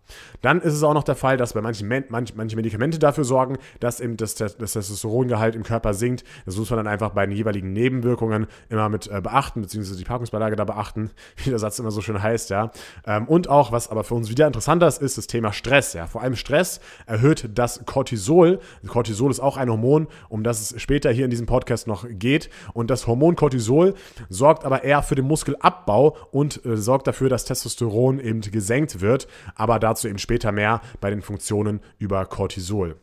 Dann 0.40 0.60
ist 0.60 0.74
es 0.74 0.84
auch 0.84 0.94
noch 0.94 1.02
der 1.02 1.16
Fall, 1.16 1.36
dass 1.36 1.54
bei 1.54 1.62
manchen, 1.62 1.88
manch, 1.88 2.36
manche 2.36 2.54
Medikamente 2.54 3.00
dafür 3.00 3.24
sorgen, 3.24 3.58
dass 3.80 3.98
eben 3.98 4.16
das, 4.16 4.36
das 4.36 4.56
Testosterongehalt 4.56 5.56
im 5.56 5.64
Körper 5.64 5.95
sinkt. 5.96 6.24
Das 6.44 6.56
muss 6.56 6.70
man 6.70 6.78
dann 6.78 6.86
einfach 6.86 7.10
bei 7.10 7.26
den 7.26 7.36
jeweiligen 7.36 7.72
Nebenwirkungen 7.72 8.46
immer 8.68 8.88
mit 8.88 9.08
äh, 9.08 9.20
beachten, 9.20 9.62
beziehungsweise 9.62 9.98
die 9.98 10.04
Packungsbeilage 10.04 10.56
da 10.56 10.64
beachten, 10.64 11.10
wie 11.36 11.50
der 11.50 11.58
Satz 11.58 11.78
immer 11.78 11.90
so 11.90 12.00
schön 12.00 12.22
heißt, 12.22 12.50
ja. 12.50 12.70
Ähm, 13.06 13.26
und 13.26 13.48
auch, 13.48 13.72
was 13.72 13.90
aber 13.90 14.04
für 14.04 14.14
uns 14.14 14.30
wieder 14.30 14.46
interessanter 14.46 14.86
ist, 14.86 15.02
ist 15.02 15.18
das 15.18 15.26
Thema 15.26 15.52
Stress, 15.52 15.92
ja. 15.92 16.06
Vor 16.06 16.22
allem 16.22 16.36
Stress 16.36 16.80
erhöht 17.06 17.50
das 17.54 17.84
Cortisol. 17.86 18.60
Cortisol 18.86 19.30
ist 19.30 19.40
auch 19.40 19.56
ein 19.56 19.68
Hormon, 19.68 20.06
um 20.28 20.42
das 20.42 20.70
es 20.72 20.80
später 20.80 21.10
hier 21.10 21.24
in 21.24 21.30
diesem 21.30 21.46
Podcast 21.46 21.86
noch 21.86 22.06
geht. 22.08 22.50
Und 22.72 22.90
das 22.90 23.06
Hormon 23.06 23.36
Cortisol 23.36 23.94
sorgt 24.28 24.64
aber 24.64 24.84
eher 24.84 25.02
für 25.02 25.14
den 25.14 25.26
Muskelabbau 25.26 26.16
und 26.30 26.64
äh, 26.64 26.76
sorgt 26.76 27.06
dafür, 27.06 27.28
dass 27.28 27.44
Testosteron 27.44 28.20
eben 28.20 28.40
gesenkt 28.40 29.00
wird. 29.00 29.28
Aber 29.54 29.78
dazu 29.78 30.08
eben 30.08 30.18
später 30.18 30.52
mehr 30.52 30.80
bei 31.00 31.10
den 31.10 31.22
Funktionen 31.22 31.80
über 31.98 32.24
Cortisol. 32.26 32.96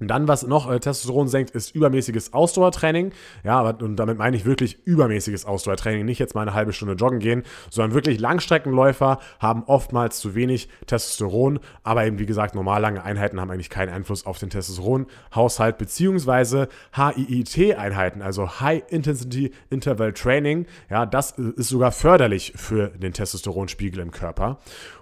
Und 0.00 0.08
dann, 0.08 0.28
was 0.28 0.46
noch 0.46 0.70
äh, 0.70 0.80
Testosteron 0.80 1.28
senkt, 1.28 1.50
ist 1.50 1.74
übermäßiges 1.74 2.32
Ausdauertraining. 2.32 3.12
Ja, 3.44 3.60
aber, 3.60 3.84
und 3.84 3.96
damit 3.96 4.18
meine 4.18 4.36
ich 4.36 4.46
wirklich 4.46 4.78
übermäßiges 4.86 5.44
Ausdauertraining. 5.44 6.06
Nicht 6.06 6.18
jetzt 6.18 6.34
mal 6.34 6.42
eine 6.42 6.54
halbe 6.54 6.72
Stunde 6.72 6.94
joggen 6.94 7.18
gehen, 7.18 7.42
sondern 7.68 7.94
wirklich 7.94 8.18
Langstreckenläufer 8.18 9.18
haben 9.38 9.64
oftmals 9.64 10.18
zu 10.18 10.34
wenig 10.34 10.68
Testosteron. 10.86 11.60
Aber 11.82 12.06
eben, 12.06 12.18
wie 12.18 12.26
gesagt, 12.26 12.54
normal 12.54 12.80
lange 12.80 13.04
Einheiten 13.04 13.38
haben 13.40 13.50
eigentlich 13.50 13.70
keinen 13.70 13.90
Einfluss 13.90 14.24
auf 14.24 14.38
den 14.38 14.48
Testosteronhaushalt, 14.50 15.76
beziehungsweise 15.76 16.68
HIIT-Einheiten, 16.94 18.22
also 18.22 18.60
High 18.60 18.82
Intensity 18.88 19.52
Interval 19.68 20.12
Training. 20.14 20.66
Ja, 20.88 21.04
das 21.04 21.32
ist 21.32 21.68
sogar 21.68 21.92
förderlich 21.92 22.54
für 22.56 22.88
den 22.88 23.12
Testosteronspiegel 23.12 24.00
im 24.00 24.10
Körper. 24.10 24.58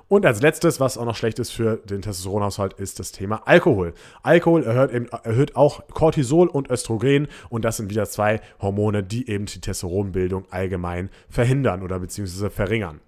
Und 0.08 0.24
als 0.24 0.40
letztes, 0.40 0.80
was 0.80 0.96
auch 0.96 1.04
noch 1.04 1.16
schlecht 1.16 1.38
ist 1.38 1.50
für 1.50 1.76
den 1.76 2.00
Testosteronhaushalt, 2.00 2.72
ist 2.74 2.98
das 2.98 3.12
Thema 3.12 3.42
Alkohol. 3.46 3.92
Alkohol 4.22 4.64
erhöht, 4.64 4.90
eben, 4.90 5.08
erhöht 5.08 5.54
auch 5.54 5.86
Cortisol 5.88 6.48
und 6.48 6.70
Östrogen 6.70 7.28
und 7.50 7.64
das 7.66 7.76
sind 7.76 7.90
wieder 7.90 8.06
zwei 8.06 8.40
Hormone, 8.60 9.02
die 9.02 9.28
eben 9.28 9.44
die 9.44 9.60
Testosteronbildung 9.60 10.46
allgemein 10.50 11.10
verhindern 11.28 11.82
oder 11.82 11.98
beziehungsweise 11.98 12.48
verringern. 12.48 13.00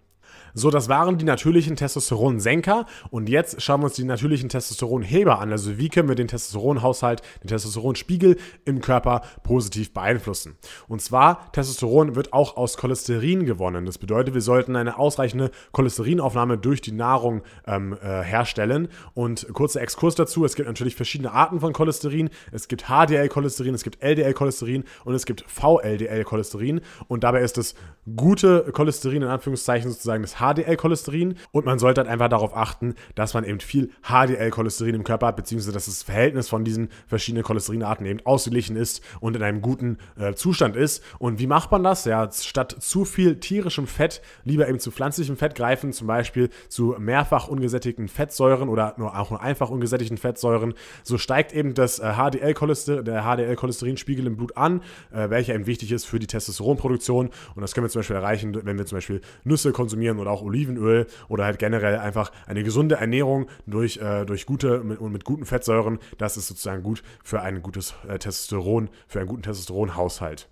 So, 0.55 0.71
das 0.71 0.89
waren 0.89 1.19
die 1.19 1.25
natürlichen 1.25 1.77
Testosteronsenker. 1.77 2.87
Und 3.11 3.29
jetzt 3.29 3.61
schauen 3.63 3.81
wir 3.81 3.87
uns 3.87 3.95
die 3.95 4.05
natürlichen 4.05 4.49
Testosteronheber 4.49 5.39
an. 5.39 5.53
Also 5.53 5.79
wie 5.79 5.89
können 5.89 6.09
wir 6.09 6.17
den 6.17 6.29
Testosteronhaushalt, 6.29 7.23
den 7.43 7.49
Testosteronspiegel 7.49 8.37
im 8.65 8.81
Körper 8.81 9.23
positiv 9.43 9.93
beeinflussen. 9.93 10.57
Und 10.89 11.03
zwar, 11.03 11.53
Testosteron 11.53 12.15
wird 12.15 12.33
auch 12.33 12.57
aus 12.57 12.77
Cholesterin 12.77 13.47
gewonnen. 13.47 13.87
Das 13.87 13.99
bedeutet, 13.99 14.35
wir 14.35 14.41
sollten 14.41 14.77
eine 14.77 14.99
ausreichende 14.99 15.51
Cholesterinaufnahme 15.73 16.59
durch 16.59 16.81
die 16.81 16.93
Nahrung 16.93 17.43
ähm, 17.67 17.97
äh, 18.03 18.23
herstellen. 18.23 18.89
Und 19.15 19.47
kurzer 19.53 19.81
Exkurs 19.81 20.15
dazu, 20.15 20.45
es 20.45 20.55
gibt 20.55 20.69
natürlich 20.69 20.97
verschiedene 20.97 21.33
Arten 21.33 21.61
von 21.61 21.73
Cholesterin. 21.73 22.31
Es 22.53 22.69
gibt 22.69 22.87
HDL-Cholesterin, 22.89 23.75
es 23.75 23.85
gibt 23.85 24.03
LDL-Cholesterin 24.03 24.85
und 25.05 25.15
es 25.15 25.27
gibt 25.27 25.45
VLDL-Cholesterin. 25.49 26.81
Und 27.09 27.25
dabei 27.25 27.43
ist 27.43 27.57
das 27.57 27.75
gute 28.17 28.71
Cholesterin 28.73 29.23
in 29.23 29.29
Anführungszeichen 29.29 29.91
sozusagen 29.91 30.23
das 30.23 30.40
HDL-Cholesterin 30.41 31.37
und 31.53 31.67
man 31.67 31.79
sollte 31.79 32.01
halt 32.01 32.11
einfach 32.11 32.29
darauf 32.29 32.57
achten, 32.57 32.95
dass 33.15 33.35
man 33.35 33.45
eben 33.45 33.61
viel 33.61 33.91
HDL-Cholesterin 34.03 34.95
im 34.95 35.05
Körper 35.05 35.29
hat, 35.29 35.37
beziehungsweise 35.37 35.73
dass 35.73 35.87
das 35.87 36.03
Verhältnis 36.03 36.49
von 36.49 36.65
diesen 36.65 36.89
verschiedenen 37.07 37.45
Cholesterinarten 37.45 38.07
eben 38.07 38.21
ausgeglichen 38.25 38.77
ist 38.77 39.03
und 39.21 39.37
in 39.37 39.43
einem 39.43 39.63
guten 39.63 39.99
äh, 40.19 40.35
Zustand 40.35 40.77
ist. 40.77 41.03
Und 41.19 41.39
wie 41.39 41.47
macht 41.47 41.71
man 41.71 41.83
das? 41.83 42.05
Ja, 42.05 42.29
statt 42.33 42.77
zu 42.81 43.05
viel 43.05 43.37
tierischem 43.37 43.87
Fett 43.87 44.23
lieber 44.45 44.69
eben 44.69 44.79
zu 44.79 44.91
pflanzlichem 44.91 45.37
Fett 45.37 45.55
greifen, 45.55 45.93
zum 45.93 46.07
Beispiel 46.07 46.51
zu 46.69 46.97
mehrfach 46.99 47.49
ungesättigten 47.49 48.09
Fettsäuren 48.09 48.69
oder 48.69 48.95
nur 48.97 49.19
auch 49.19 49.31
nur 49.31 49.41
einfach 49.41 49.71
ungesättigten 49.71 50.19
Fettsäuren. 50.19 50.75
So 51.03 51.19
steigt 51.19 51.53
eben 51.53 51.75
das 51.75 51.99
äh, 51.99 52.13
HDL-Cholesterin, 52.15 53.05
der 53.05 53.23
HDL-Cholesterinspiegel 53.23 54.27
im 54.27 54.37
Blut 54.37 54.57
an, 54.57 54.83
äh, 55.13 55.31
welcher 55.31 55.55
eben 55.55 55.67
wichtig 55.67 55.93
ist 55.93 56.05
für 56.05 56.19
die 56.19 56.27
Testosteronproduktion. 56.27 57.31
Und 57.55 57.63
das 57.63 57.75
können 57.75 57.85
wir 57.85 57.91
zum 57.91 58.01
Beispiel 58.01 58.17
erreichen, 58.17 58.59
wenn 58.65 58.79
wir 58.79 58.87
zum 58.87 58.97
Beispiel 58.97 59.21
Nüsse 59.45 59.73
konsumieren 59.73 60.19
oder 60.19 60.30
auch 60.31 60.43
Olivenöl 60.43 61.07
oder 61.29 61.45
halt 61.45 61.59
generell 61.59 61.99
einfach 61.99 62.33
eine 62.47 62.63
gesunde 62.63 62.97
Ernährung 62.97 63.47
durch, 63.67 63.99
äh, 63.99 64.25
durch 64.25 64.47
gute 64.47 64.83
mit, 64.85 64.99
und 65.01 65.13
mit 65.13 65.25
guten 65.25 65.45
Fettsäuren. 65.45 65.99
Das 66.19 66.37
ist 66.37 66.49
sozusagen 66.49 66.83
gut 66.83 67.03
für 67.23 67.43
ein 67.43 67.63
gutes 67.63 67.95
äh, 68.09 68.19
Testosteron, 68.19 68.89
für 69.07 69.21
einen 69.21 69.29
guten 69.29 69.43
Testosteronhaushalt. 69.43 70.49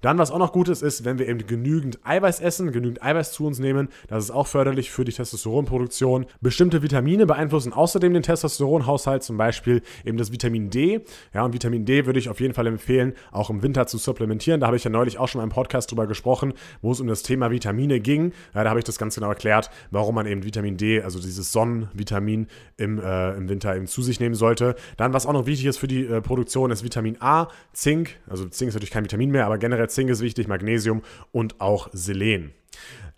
Dann, 0.00 0.18
was 0.18 0.30
auch 0.30 0.38
noch 0.38 0.52
gut 0.52 0.68
ist, 0.68 0.82
ist, 0.82 1.04
wenn 1.04 1.18
wir 1.18 1.28
eben 1.28 1.46
genügend 1.46 2.00
Eiweiß 2.04 2.40
essen, 2.40 2.72
genügend 2.72 3.02
Eiweiß 3.02 3.32
zu 3.32 3.46
uns 3.46 3.58
nehmen. 3.58 3.88
Das 4.08 4.24
ist 4.24 4.30
auch 4.30 4.48
förderlich 4.48 4.90
für 4.90 5.04
die 5.04 5.12
Testosteronproduktion. 5.12 6.26
Bestimmte 6.40 6.82
Vitamine 6.82 7.24
beeinflussen 7.24 7.72
außerdem 7.72 8.12
den 8.12 8.22
Testosteronhaushalt, 8.22 9.22
zum 9.22 9.36
Beispiel 9.36 9.82
eben 10.04 10.18
das 10.18 10.32
Vitamin 10.32 10.70
D. 10.70 11.02
Ja, 11.32 11.44
und 11.44 11.54
Vitamin 11.54 11.84
D 11.84 12.06
würde 12.06 12.18
ich 12.18 12.28
auf 12.28 12.40
jeden 12.40 12.52
Fall 12.52 12.66
empfehlen, 12.66 13.14
auch 13.30 13.48
im 13.48 13.62
Winter 13.62 13.86
zu 13.86 13.96
supplementieren. 13.96 14.60
Da 14.60 14.66
habe 14.66 14.76
ich 14.76 14.84
ja 14.84 14.90
neulich 14.90 15.18
auch 15.18 15.28
schon 15.28 15.38
mal 15.38 15.44
im 15.44 15.50
Podcast 15.50 15.90
drüber 15.90 16.06
gesprochen, 16.06 16.54
wo 16.80 16.92
es 16.92 17.00
um 17.00 17.06
das 17.06 17.22
Thema 17.22 17.50
Vitamine 17.50 18.00
ging. 18.00 18.32
Ja, 18.54 18.64
da 18.64 18.70
habe 18.70 18.80
ich 18.80 18.84
das 18.84 18.98
ganz 18.98 19.14
genau 19.22 19.30
erklärt, 19.30 19.70
warum 19.90 20.14
man 20.16 20.26
eben 20.26 20.44
Vitamin 20.44 20.76
D, 20.76 21.00
also 21.00 21.20
dieses 21.20 21.52
Sonnenvitamin 21.52 22.48
im, 22.76 22.98
äh, 22.98 23.34
im 23.34 23.48
Winter 23.48 23.74
eben 23.76 23.86
zu 23.86 24.02
sich 24.02 24.20
nehmen 24.20 24.34
sollte. 24.34 24.74
Dann, 24.96 25.12
was 25.12 25.26
auch 25.26 25.32
noch 25.32 25.46
wichtig 25.46 25.66
ist 25.66 25.78
für 25.78 25.88
die 25.88 26.04
äh, 26.04 26.20
Produktion, 26.20 26.70
ist 26.70 26.84
Vitamin 26.84 27.16
A, 27.20 27.48
Zink. 27.72 28.16
Also 28.28 28.46
Zink 28.48 28.68
ist 28.68 28.74
natürlich 28.74 28.90
kein 28.90 29.04
Vitamin 29.04 29.30
mehr, 29.30 29.46
aber 29.46 29.58
generell 29.58 29.88
Zink 29.88 30.10
ist 30.10 30.20
wichtig, 30.20 30.48
Magnesium 30.48 31.02
und 31.30 31.60
auch 31.60 31.88
Selen. 31.92 32.52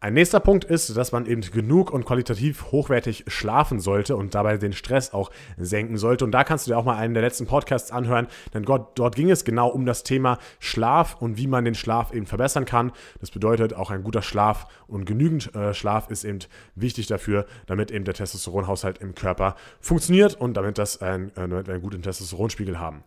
Ein 0.05 0.13
nächster 0.13 0.39
Punkt 0.39 0.67
ist, 0.67 0.95
dass 0.99 1.13
man 1.13 1.25
eben 1.25 1.41
genug 1.41 1.91
und 1.91 2.05
qualitativ 2.05 2.71
hochwertig 2.73 3.25
schlafen 3.27 3.81
sollte 3.81 4.17
und 4.17 4.35
dabei 4.35 4.59
den 4.59 4.75
Stress 4.75 5.15
auch 5.15 5.31
senken 5.57 5.97
sollte. 5.97 6.27
Und 6.27 6.33
da 6.33 6.45
kannst 6.45 6.67
du 6.67 6.71
dir 6.71 6.77
auch 6.77 6.85
mal 6.85 6.99
einen 6.99 7.15
der 7.15 7.23
letzten 7.23 7.47
Podcasts 7.47 7.91
anhören, 7.91 8.27
denn 8.53 8.67
Gott, 8.67 8.99
dort 8.99 9.17
ging 9.17 9.31
es 9.31 9.47
genau 9.47 9.69
um 9.69 9.87
das 9.87 10.03
Thema 10.03 10.37
Schlaf 10.59 11.17
und 11.23 11.39
wie 11.39 11.47
man 11.47 11.65
den 11.65 11.75
Schlaf 11.75 12.13
eben 12.13 12.27
verbessern 12.27 12.67
kann. 12.67 12.93
Das 13.21 13.31
bedeutet, 13.31 13.73
auch 13.73 13.91
ein 13.91 14.03
guter 14.03 14.21
Schlaf 14.21 14.67
und 14.89 15.07
genügend 15.07 15.55
äh, 15.55 15.73
Schlaf 15.73 16.11
ist 16.11 16.25
eben 16.25 16.41
wichtig 16.75 17.07
dafür, 17.07 17.47
damit 17.65 17.91
eben 17.91 18.05
der 18.05 18.13
Testosteronhaushalt 18.13 18.99
im 18.99 19.15
Körper 19.15 19.57
funktioniert 19.81 20.39
und 20.39 20.59
damit, 20.59 20.77
das 20.77 21.01
ein, 21.01 21.29
äh, 21.29 21.49
damit 21.49 21.67
wir 21.67 21.73
einen 21.73 21.83
guten 21.83 22.03
Testosteronspiegel 22.03 22.79
haben. 22.79 23.05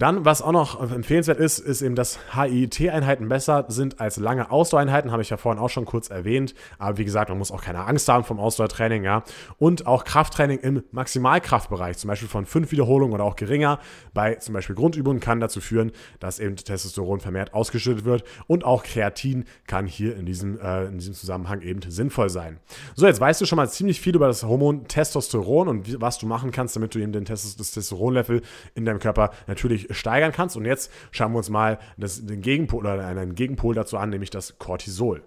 Dann, 0.00 0.24
was 0.24 0.40
auch 0.40 0.52
noch 0.52 0.80
empfehlenswert 0.80 1.38
ist, 1.38 1.58
ist 1.58 1.82
eben, 1.82 1.94
dass 1.94 2.18
HIIT-Einheiten 2.32 3.28
besser 3.28 3.66
sind 3.68 4.00
als 4.00 4.16
lange 4.16 4.50
Ausdauereinheiten, 4.50 5.12
habe 5.12 5.20
ich 5.20 5.28
ja 5.28 5.36
vorhin 5.36 5.60
auch 5.62 5.68
schon 5.68 5.84
kurz 5.84 6.08
erwähnt. 6.08 6.54
Aber 6.78 6.96
wie 6.96 7.04
gesagt, 7.04 7.28
man 7.28 7.36
muss 7.36 7.52
auch 7.52 7.60
keine 7.60 7.84
Angst 7.84 8.08
haben 8.08 8.24
vom 8.24 8.40
Ausdauertraining, 8.40 9.04
ja. 9.04 9.24
Und 9.58 9.86
auch 9.86 10.04
Krafttraining 10.04 10.58
im 10.60 10.84
Maximalkraftbereich, 10.90 11.98
zum 11.98 12.08
Beispiel 12.08 12.30
von 12.30 12.46
fünf 12.46 12.72
Wiederholungen 12.72 13.12
oder 13.12 13.24
auch 13.24 13.36
geringer, 13.36 13.78
bei 14.14 14.36
zum 14.36 14.54
Beispiel 14.54 14.74
Grundübungen 14.74 15.20
kann 15.20 15.38
dazu 15.38 15.60
führen, 15.60 15.92
dass 16.18 16.38
eben 16.38 16.56
Testosteron 16.56 17.20
vermehrt 17.20 17.52
ausgeschüttet 17.52 18.06
wird. 18.06 18.24
Und 18.46 18.64
auch 18.64 18.84
Kreatin 18.84 19.44
kann 19.66 19.86
hier 19.86 20.16
in 20.16 20.24
diesem, 20.24 20.58
äh, 20.60 20.86
in 20.86 20.96
diesem 20.96 21.12
Zusammenhang 21.12 21.60
eben 21.60 21.82
sinnvoll 21.90 22.30
sein. 22.30 22.58
So, 22.94 23.06
jetzt 23.06 23.20
weißt 23.20 23.38
du 23.42 23.44
schon 23.44 23.56
mal 23.56 23.68
ziemlich 23.68 24.00
viel 24.00 24.16
über 24.16 24.28
das 24.28 24.44
Hormon 24.44 24.88
Testosteron 24.88 25.68
und 25.68 25.86
wie, 25.86 26.00
was 26.00 26.16
du 26.16 26.24
machen 26.26 26.52
kannst, 26.52 26.74
damit 26.74 26.94
du 26.94 27.00
eben 27.00 27.12
den 27.12 27.26
Testosteron 27.26 27.58
das 27.58 27.72
Testosteronlevel 27.72 28.40
in 28.74 28.86
deinem 28.86 28.98
Körper 28.98 29.32
natürlich 29.46 29.89
steigern 29.90 30.32
kannst. 30.32 30.56
Und 30.56 30.64
jetzt 30.64 30.90
schauen 31.10 31.32
wir 31.32 31.38
uns 31.38 31.50
mal 31.50 31.78
das, 31.96 32.26
den 32.26 32.40
Gegenpol 32.40 32.80
oder 32.80 33.06
einen 33.06 33.34
Gegenpol 33.34 33.74
dazu 33.74 33.96
an, 33.96 34.10
nämlich 34.10 34.30
das 34.30 34.58
Cortisol. 34.58 35.22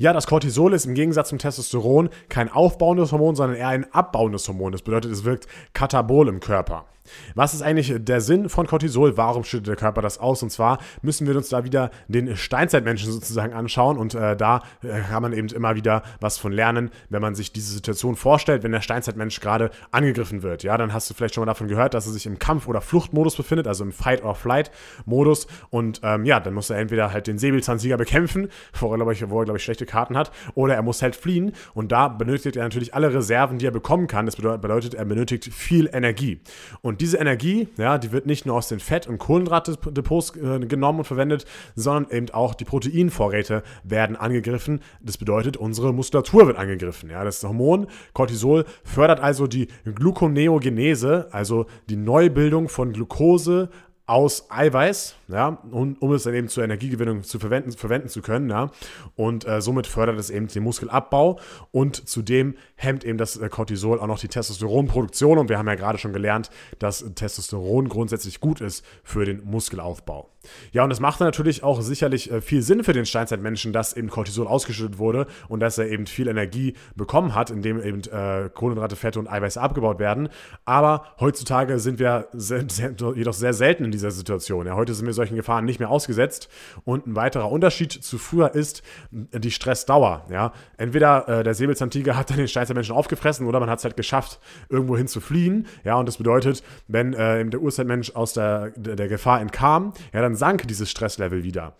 Ja, 0.00 0.12
das 0.12 0.28
Cortisol 0.28 0.74
ist 0.74 0.86
im 0.86 0.94
Gegensatz 0.94 1.30
zum 1.30 1.38
Testosteron 1.38 2.08
kein 2.28 2.50
aufbauendes 2.50 3.10
Hormon, 3.10 3.34
sondern 3.34 3.58
eher 3.58 3.68
ein 3.68 3.92
abbauendes 3.92 4.46
Hormon. 4.46 4.70
Das 4.70 4.82
bedeutet, 4.82 5.10
es 5.10 5.24
wirkt 5.24 5.48
katabol 5.72 6.28
im 6.28 6.38
Körper. 6.38 6.86
Was 7.34 7.54
ist 7.54 7.62
eigentlich 7.62 7.94
der 7.98 8.20
Sinn 8.20 8.48
von 8.48 8.66
Cortisol? 8.66 9.16
Warum 9.16 9.44
schüttet 9.44 9.68
der 9.68 9.76
Körper 9.76 10.02
das 10.02 10.18
aus? 10.18 10.42
Und 10.42 10.50
zwar 10.50 10.78
müssen 11.02 11.26
wir 11.26 11.36
uns 11.36 11.48
da 11.48 11.64
wieder 11.64 11.90
den 12.08 12.36
Steinzeitmenschen 12.36 13.10
sozusagen 13.10 13.52
anschauen 13.52 13.98
und 13.98 14.14
äh, 14.14 14.36
da 14.36 14.62
äh, 14.82 15.00
kann 15.00 15.22
man 15.22 15.32
eben 15.32 15.48
immer 15.48 15.74
wieder 15.74 16.02
was 16.20 16.38
von 16.38 16.52
lernen, 16.52 16.90
wenn 17.08 17.22
man 17.22 17.34
sich 17.34 17.52
diese 17.52 17.72
Situation 17.72 18.16
vorstellt, 18.16 18.62
wenn 18.62 18.72
der 18.72 18.80
Steinzeitmensch 18.80 19.40
gerade 19.40 19.70
angegriffen 19.90 20.42
wird. 20.42 20.62
Ja, 20.62 20.76
dann 20.76 20.92
hast 20.92 21.08
du 21.10 21.14
vielleicht 21.14 21.34
schon 21.34 21.42
mal 21.42 21.46
davon 21.46 21.68
gehört, 21.68 21.94
dass 21.94 22.06
er 22.06 22.12
sich 22.12 22.26
im 22.26 22.38
Kampf- 22.38 22.68
oder 22.68 22.80
Fluchtmodus 22.80 23.36
befindet, 23.36 23.66
also 23.66 23.84
im 23.84 23.92
Fight-or-Flight-Modus. 23.92 25.46
Und 25.70 26.00
ähm, 26.02 26.24
ja, 26.24 26.40
dann 26.40 26.54
muss 26.54 26.70
er 26.70 26.78
entweder 26.78 27.12
halt 27.12 27.26
den 27.26 27.38
Säbelzahntiger 27.38 27.96
bekämpfen, 27.96 28.48
wo 28.78 28.90
er, 28.90 28.96
glaube 28.96 29.12
ich, 29.12 29.28
wo 29.28 29.42
glaube 29.44 29.58
ich, 29.58 29.64
schlechte 29.64 29.86
Karten 29.86 30.16
hat, 30.16 30.30
oder 30.54 30.74
er 30.74 30.82
muss 30.82 31.02
halt 31.02 31.16
fliehen. 31.16 31.52
Und 31.74 31.92
da 31.92 32.08
benötigt 32.08 32.56
er 32.56 32.64
natürlich 32.64 32.94
alle 32.94 33.12
Reserven, 33.12 33.58
die 33.58 33.66
er 33.66 33.70
bekommen 33.70 34.06
kann. 34.06 34.26
Das 34.26 34.36
bedeutet, 34.36 34.94
er 34.94 35.04
benötigt 35.04 35.52
viel 35.52 35.88
Energie. 35.92 36.40
Und 36.82 36.97
Und 36.98 37.02
diese 37.02 37.18
Energie, 37.18 37.68
ja, 37.76 37.96
die 37.96 38.10
wird 38.10 38.26
nicht 38.26 38.44
nur 38.44 38.56
aus 38.56 38.66
den 38.66 38.80
Fett- 38.80 39.06
und 39.06 39.18
Kohlenhydratdepots 39.18 40.34
äh, 40.34 40.58
genommen 40.66 40.98
und 40.98 41.04
verwendet, 41.04 41.44
sondern 41.76 42.10
eben 42.10 42.30
auch 42.30 42.54
die 42.54 42.64
Proteinvorräte 42.64 43.62
werden 43.84 44.16
angegriffen. 44.16 44.80
Das 45.00 45.16
bedeutet, 45.16 45.56
unsere 45.56 45.94
Muskulatur 45.94 46.48
wird 46.48 46.58
angegriffen. 46.58 47.08
Ja. 47.08 47.22
Das 47.22 47.40
Hormon 47.44 47.86
Cortisol 48.14 48.64
fördert 48.82 49.20
also 49.20 49.46
die 49.46 49.68
Gluconeogenese, 49.84 51.28
also 51.30 51.66
die 51.88 51.94
Neubildung 51.94 52.68
von 52.68 52.92
Glucose 52.92 53.68
aus 54.08 54.50
Eiweiß, 54.50 55.16
ja, 55.28 55.58
um, 55.70 55.94
um 56.00 56.12
es 56.14 56.22
dann 56.22 56.32
eben 56.32 56.48
zur 56.48 56.64
Energiegewinnung 56.64 57.24
zu 57.24 57.38
verwenden, 57.38 57.72
verwenden 57.72 58.08
zu 58.08 58.22
können, 58.22 58.48
ja. 58.48 58.70
Und 59.16 59.46
äh, 59.46 59.60
somit 59.60 59.86
fördert 59.86 60.18
es 60.18 60.30
eben 60.30 60.48
den 60.48 60.62
Muskelabbau 60.62 61.38
und 61.72 62.08
zudem 62.08 62.56
hemmt 62.76 63.04
eben 63.04 63.18
das 63.18 63.36
äh, 63.36 63.50
Cortisol 63.50 64.00
auch 64.00 64.06
noch 64.06 64.18
die 64.18 64.28
Testosteronproduktion. 64.28 65.36
Und 65.36 65.50
wir 65.50 65.58
haben 65.58 65.68
ja 65.68 65.74
gerade 65.74 65.98
schon 65.98 66.14
gelernt, 66.14 66.50
dass 66.78 67.04
Testosteron 67.14 67.90
grundsätzlich 67.90 68.40
gut 68.40 68.62
ist 68.62 68.82
für 69.04 69.26
den 69.26 69.44
Muskelaufbau. 69.44 70.30
Ja, 70.72 70.84
und 70.84 70.90
das 70.90 71.00
macht 71.00 71.20
natürlich 71.20 71.62
auch 71.62 71.80
sicherlich 71.80 72.30
äh, 72.30 72.40
viel 72.40 72.62
Sinn 72.62 72.84
für 72.84 72.92
den 72.92 73.06
Steinzeitmenschen, 73.06 73.72
dass 73.72 73.94
eben 73.94 74.08
Cortisol 74.08 74.46
ausgeschüttet 74.46 74.98
wurde 74.98 75.26
und 75.48 75.60
dass 75.60 75.78
er 75.78 75.88
eben 75.88 76.06
viel 76.06 76.28
Energie 76.28 76.74
bekommen 76.96 77.34
hat, 77.34 77.50
indem 77.50 77.82
eben 77.82 78.02
äh, 78.02 78.50
Kohlenhydrate, 78.52 78.96
Fette 78.96 79.18
und 79.18 79.28
Eiweiße 79.28 79.60
abgebaut 79.60 79.98
werden. 79.98 80.28
Aber 80.64 81.04
heutzutage 81.20 81.78
sind 81.78 81.98
wir 81.98 82.28
sehr, 82.32 82.64
sehr, 82.68 82.94
jedoch 83.14 83.32
sehr 83.32 83.52
selten 83.52 83.84
in 83.84 83.90
dieser 83.90 84.10
Situation. 84.10 84.66
Ja, 84.66 84.74
heute 84.74 84.94
sind 84.94 85.06
wir 85.06 85.12
solchen 85.12 85.36
Gefahren 85.36 85.64
nicht 85.64 85.80
mehr 85.80 85.90
ausgesetzt. 85.90 86.48
Und 86.84 87.06
ein 87.06 87.16
weiterer 87.16 87.50
Unterschied 87.50 87.92
zu 87.92 88.18
früher 88.18 88.54
ist 88.54 88.82
die 89.10 89.50
Stressdauer. 89.50 90.26
Ja, 90.30 90.52
entweder 90.76 91.28
äh, 91.28 91.44
der 91.44 91.54
Säbelzahntiger 91.54 92.16
hat 92.16 92.30
dann 92.30 92.38
den 92.38 92.48
Steinzeitmenschen 92.48 92.94
aufgefressen 92.94 93.46
oder 93.46 93.60
man 93.60 93.70
hat 93.70 93.78
es 93.78 93.84
halt 93.84 93.96
geschafft, 93.96 94.40
irgendwo 94.68 94.96
hin 94.96 95.08
zu 95.08 95.20
fliehen. 95.20 95.66
Ja, 95.84 95.96
und 95.96 96.06
das 96.06 96.18
bedeutet, 96.18 96.62
wenn 96.86 97.14
äh, 97.14 97.44
der 97.44 97.60
Urzeitmensch 97.60 98.14
aus 98.14 98.32
der, 98.32 98.70
der, 98.76 98.96
der 98.96 99.08
Gefahr 99.08 99.40
entkam, 99.40 99.92
ja, 100.12 100.20
dann 100.20 100.34
sank 100.38 100.66
dieses 100.68 100.90
Stresslevel 100.90 101.44
wieder. 101.44 101.76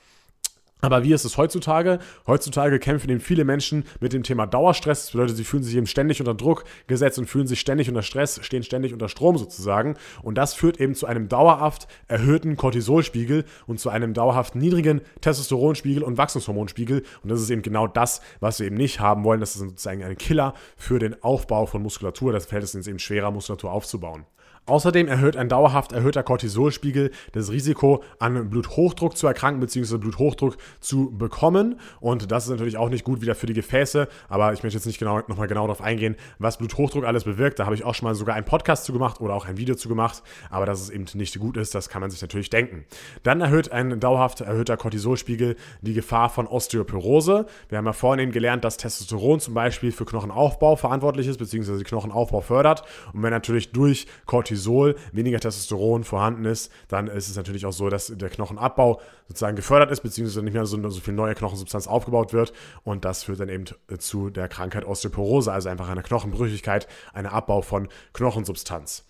Aber 0.80 1.02
wie 1.02 1.12
ist 1.12 1.24
es 1.24 1.36
heutzutage? 1.36 1.98
Heutzutage 2.26 2.78
kämpfen 2.78 3.10
eben 3.10 3.20
viele 3.20 3.44
Menschen 3.44 3.84
mit 4.00 4.12
dem 4.12 4.22
Thema 4.22 4.46
Dauerstress. 4.46 5.06
Das 5.06 5.12
bedeutet, 5.12 5.36
sie 5.36 5.44
fühlen 5.44 5.64
sich 5.64 5.74
eben 5.74 5.88
ständig 5.88 6.20
unter 6.20 6.34
Druck 6.34 6.64
gesetzt 6.86 7.18
und 7.18 7.26
fühlen 7.26 7.48
sich 7.48 7.58
ständig 7.58 7.88
unter 7.88 8.02
Stress, 8.02 8.38
stehen 8.44 8.62
ständig 8.62 8.92
unter 8.92 9.08
Strom 9.08 9.36
sozusagen. 9.38 9.96
Und 10.22 10.36
das 10.38 10.54
führt 10.54 10.80
eben 10.80 10.94
zu 10.94 11.06
einem 11.06 11.28
dauerhaft 11.28 11.88
erhöhten 12.06 12.56
Cortisolspiegel 12.56 13.44
und 13.66 13.80
zu 13.80 13.90
einem 13.90 14.14
dauerhaft 14.14 14.54
niedrigen 14.54 15.00
Testosteronspiegel 15.20 16.04
und 16.04 16.16
Wachstumshormonspiegel. 16.16 17.02
Und 17.24 17.28
das 17.28 17.40
ist 17.40 17.50
eben 17.50 17.62
genau 17.62 17.88
das, 17.88 18.20
was 18.38 18.60
wir 18.60 18.68
eben 18.68 18.76
nicht 18.76 19.00
haben 19.00 19.24
wollen. 19.24 19.40
Das 19.40 19.56
ist 19.56 19.62
sozusagen 19.62 20.04
ein 20.04 20.16
Killer 20.16 20.54
für 20.76 21.00
den 21.00 21.20
Aufbau 21.24 21.66
von 21.66 21.82
Muskulatur. 21.82 22.32
Das 22.32 22.46
fällt 22.46 22.62
es 22.62 22.76
uns 22.76 22.86
eben 22.86 23.00
schwerer, 23.00 23.32
Muskulatur 23.32 23.72
aufzubauen. 23.72 24.26
Außerdem 24.68 25.08
erhöht 25.08 25.38
ein 25.38 25.48
dauerhaft 25.48 25.92
erhöhter 25.92 26.22
Cortisolspiegel 26.22 27.10
das 27.32 27.50
Risiko, 27.50 28.02
an 28.18 28.50
Bluthochdruck 28.50 29.16
zu 29.16 29.26
erkranken 29.26 29.60
bzw. 29.60 29.96
Bluthochdruck 29.96 30.58
zu 30.80 31.10
bekommen. 31.10 31.80
Und 32.00 32.30
das 32.30 32.44
ist 32.44 32.50
natürlich 32.50 32.76
auch 32.76 32.90
nicht 32.90 33.02
gut 33.02 33.22
wieder 33.22 33.34
für 33.34 33.46
die 33.46 33.54
Gefäße. 33.54 34.08
Aber 34.28 34.52
ich 34.52 34.62
möchte 34.62 34.76
jetzt 34.76 34.84
nicht 34.84 34.98
genau, 34.98 35.20
nochmal 35.26 35.48
genau 35.48 35.62
darauf 35.62 35.80
eingehen, 35.80 36.16
was 36.38 36.58
Bluthochdruck 36.58 37.04
alles 37.04 37.24
bewirkt. 37.24 37.58
Da 37.58 37.64
habe 37.64 37.74
ich 37.74 37.84
auch 37.84 37.94
schon 37.94 38.08
mal 38.08 38.14
sogar 38.14 38.34
einen 38.34 38.44
Podcast 38.44 38.84
zu 38.84 38.92
gemacht 38.92 39.22
oder 39.22 39.32
auch 39.32 39.46
ein 39.46 39.56
Video 39.56 39.74
zu 39.74 39.88
gemacht. 39.88 40.22
Aber 40.50 40.66
dass 40.66 40.82
es 40.82 40.90
eben 40.90 41.06
nicht 41.14 41.38
gut 41.38 41.56
ist, 41.56 41.74
das 41.74 41.88
kann 41.88 42.02
man 42.02 42.10
sich 42.10 42.20
natürlich 42.20 42.50
denken. 42.50 42.84
Dann 43.22 43.40
erhöht 43.40 43.72
ein 43.72 44.00
dauerhaft 44.00 44.42
erhöhter 44.42 44.76
Cortisolspiegel 44.76 45.56
die 45.80 45.94
Gefahr 45.94 46.28
von 46.28 46.46
Osteoporose. 46.46 47.46
Wir 47.70 47.78
haben 47.78 47.86
ja 47.86 47.94
vorhin 47.94 48.22
eben 48.22 48.32
gelernt, 48.32 48.64
dass 48.64 48.76
Testosteron 48.76 49.40
zum 49.40 49.54
Beispiel 49.54 49.92
für 49.92 50.04
Knochenaufbau 50.04 50.76
verantwortlich 50.76 51.26
ist 51.26 51.38
bzw. 51.38 51.82
Knochenaufbau 51.84 52.42
fördert. 52.42 52.82
Und 53.14 53.22
wenn 53.22 53.30
natürlich 53.30 53.72
durch 53.72 54.06
Cortisol 54.26 54.57
Cortisol, 54.58 54.96
weniger 55.12 55.38
Testosteron 55.40 56.04
vorhanden 56.04 56.44
ist, 56.44 56.70
dann 56.88 57.06
ist 57.06 57.28
es 57.28 57.36
natürlich 57.36 57.64
auch 57.64 57.72
so, 57.72 57.88
dass 57.88 58.12
der 58.14 58.28
Knochenabbau 58.28 59.00
sozusagen 59.28 59.56
gefördert 59.56 59.90
ist, 59.90 60.00
beziehungsweise 60.00 60.42
nicht 60.42 60.54
mehr 60.54 60.66
so, 60.66 60.90
so 60.90 61.00
viel 61.00 61.14
neue 61.14 61.34
Knochensubstanz 61.34 61.86
aufgebaut 61.86 62.32
wird. 62.32 62.52
Und 62.82 63.04
das 63.04 63.24
führt 63.24 63.40
dann 63.40 63.48
eben 63.48 63.64
zu 63.98 64.30
der 64.30 64.48
Krankheit 64.48 64.84
Osteoporose, 64.84 65.52
also 65.52 65.68
einfach 65.68 65.88
einer 65.88 66.02
Knochenbrüchigkeit, 66.02 66.88
einer 67.12 67.32
Abbau 67.32 67.62
von 67.62 67.88
Knochensubstanz. 68.12 69.04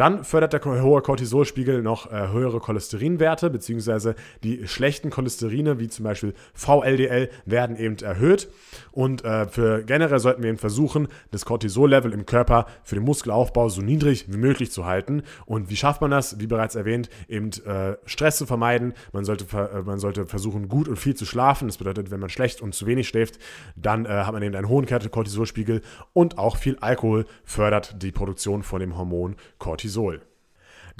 Dann 0.00 0.24
fördert 0.24 0.54
der 0.54 0.82
hohe 0.82 1.02
Cortisolspiegel 1.02 1.82
noch 1.82 2.10
äh, 2.10 2.28
höhere 2.28 2.58
Cholesterinwerte, 2.58 3.50
beziehungsweise 3.50 4.14
die 4.42 4.66
schlechten 4.66 5.10
Cholesterine, 5.10 5.78
wie 5.78 5.88
zum 5.88 6.06
Beispiel 6.06 6.32
VLDL, 6.54 7.28
werden 7.44 7.76
eben 7.76 7.98
erhöht. 7.98 8.48
Und 8.92 9.26
äh, 9.26 9.46
für 9.46 9.82
generell 9.82 10.18
sollten 10.18 10.42
wir 10.42 10.48
eben 10.48 10.56
versuchen, 10.56 11.08
das 11.32 11.44
Cortisol-Level 11.44 12.14
im 12.14 12.24
Körper 12.24 12.64
für 12.82 12.94
den 12.94 13.04
Muskelaufbau 13.04 13.68
so 13.68 13.82
niedrig 13.82 14.24
wie 14.32 14.38
möglich 14.38 14.72
zu 14.72 14.86
halten. 14.86 15.22
Und 15.44 15.68
wie 15.68 15.76
schafft 15.76 16.00
man 16.00 16.10
das? 16.10 16.40
Wie 16.40 16.46
bereits 16.46 16.76
erwähnt, 16.76 17.10
eben 17.28 17.50
äh, 17.66 17.98
Stress 18.06 18.38
zu 18.38 18.46
vermeiden. 18.46 18.94
Man 19.12 19.26
sollte, 19.26 19.44
äh, 19.54 19.82
man 19.82 19.98
sollte 19.98 20.24
versuchen, 20.24 20.68
gut 20.70 20.88
und 20.88 20.96
viel 20.96 21.14
zu 21.14 21.26
schlafen. 21.26 21.68
Das 21.68 21.76
bedeutet, 21.76 22.10
wenn 22.10 22.20
man 22.20 22.30
schlecht 22.30 22.62
und 22.62 22.74
zu 22.74 22.86
wenig 22.86 23.06
schläft, 23.06 23.38
dann 23.76 24.06
äh, 24.06 24.08
hat 24.08 24.32
man 24.32 24.42
eben 24.42 24.56
einen 24.56 24.70
hohen 24.70 24.86
Cortisolspiegel 24.86 25.82
und 26.14 26.38
auch 26.38 26.56
viel 26.56 26.78
Alkohol 26.80 27.26
fördert 27.44 28.02
die 28.02 28.12
Produktion 28.12 28.62
von 28.62 28.80
dem 28.80 28.96
Hormon 28.96 29.36
Cortisol. 29.58 29.89
Cortisol. 29.90 30.29